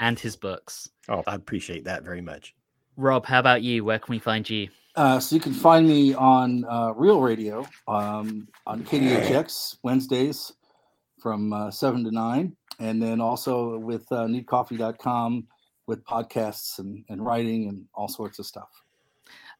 [0.00, 0.88] and his books.
[1.08, 2.54] Oh, I appreciate that very much.
[2.98, 3.84] Rob, how about you?
[3.84, 4.68] Where can we find you?
[4.96, 10.52] Uh, so you can find me on uh, Real Radio um, on KDHX Wednesdays
[11.22, 12.56] from uh, 7 to 9.
[12.80, 15.46] And then also with uh, needcoffee.com
[15.86, 18.68] with podcasts and, and writing and all sorts of stuff.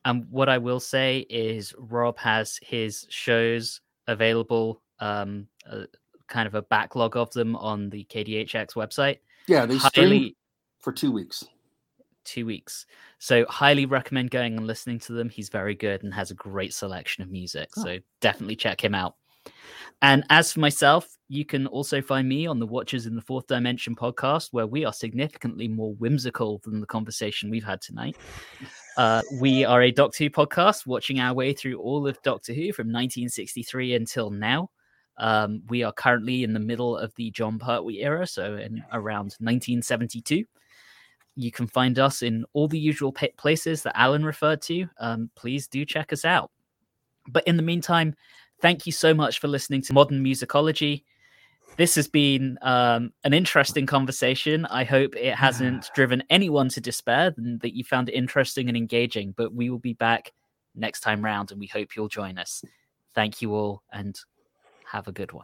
[0.05, 5.84] And what I will say is Rob has his shows available, um, uh,
[6.26, 9.18] kind of a backlog of them on the KDHX website.
[9.47, 10.36] Yeah, they stream Highly
[10.80, 11.45] for two weeks.
[12.24, 12.86] Two weeks.
[13.18, 15.28] So highly recommend going and listening to them.
[15.28, 17.70] He's very good and has a great selection of music.
[17.76, 17.84] Oh.
[17.84, 19.14] So definitely check him out.
[20.00, 23.46] And as for myself, you can also find me on the Watchers in the Fourth
[23.46, 28.16] Dimension podcast, where we are significantly more whimsical than the conversation we've had tonight.
[28.96, 32.72] Uh, we are a Doctor Who podcast, watching our way through all of Doctor Who
[32.72, 34.70] from 1963 until now.
[35.18, 39.34] Um, we are currently in the middle of the Jon Pertwee era, so in around
[39.40, 40.44] 1972
[41.39, 44.89] you can find us in all the usual places that Alan referred to.
[44.99, 46.51] Um, please do check us out.
[47.28, 48.16] But in the meantime,
[48.61, 51.05] thank you so much for listening to Modern Musicology.
[51.76, 54.66] this has been um, an interesting conversation.
[54.66, 58.76] I hope it hasn't driven anyone to despair and that you found it interesting and
[58.76, 59.32] engaging.
[59.36, 60.32] But we will be back
[60.74, 62.64] next time round and we hope you'll join us.
[63.14, 64.18] Thank you all and
[64.86, 65.36] have a good one.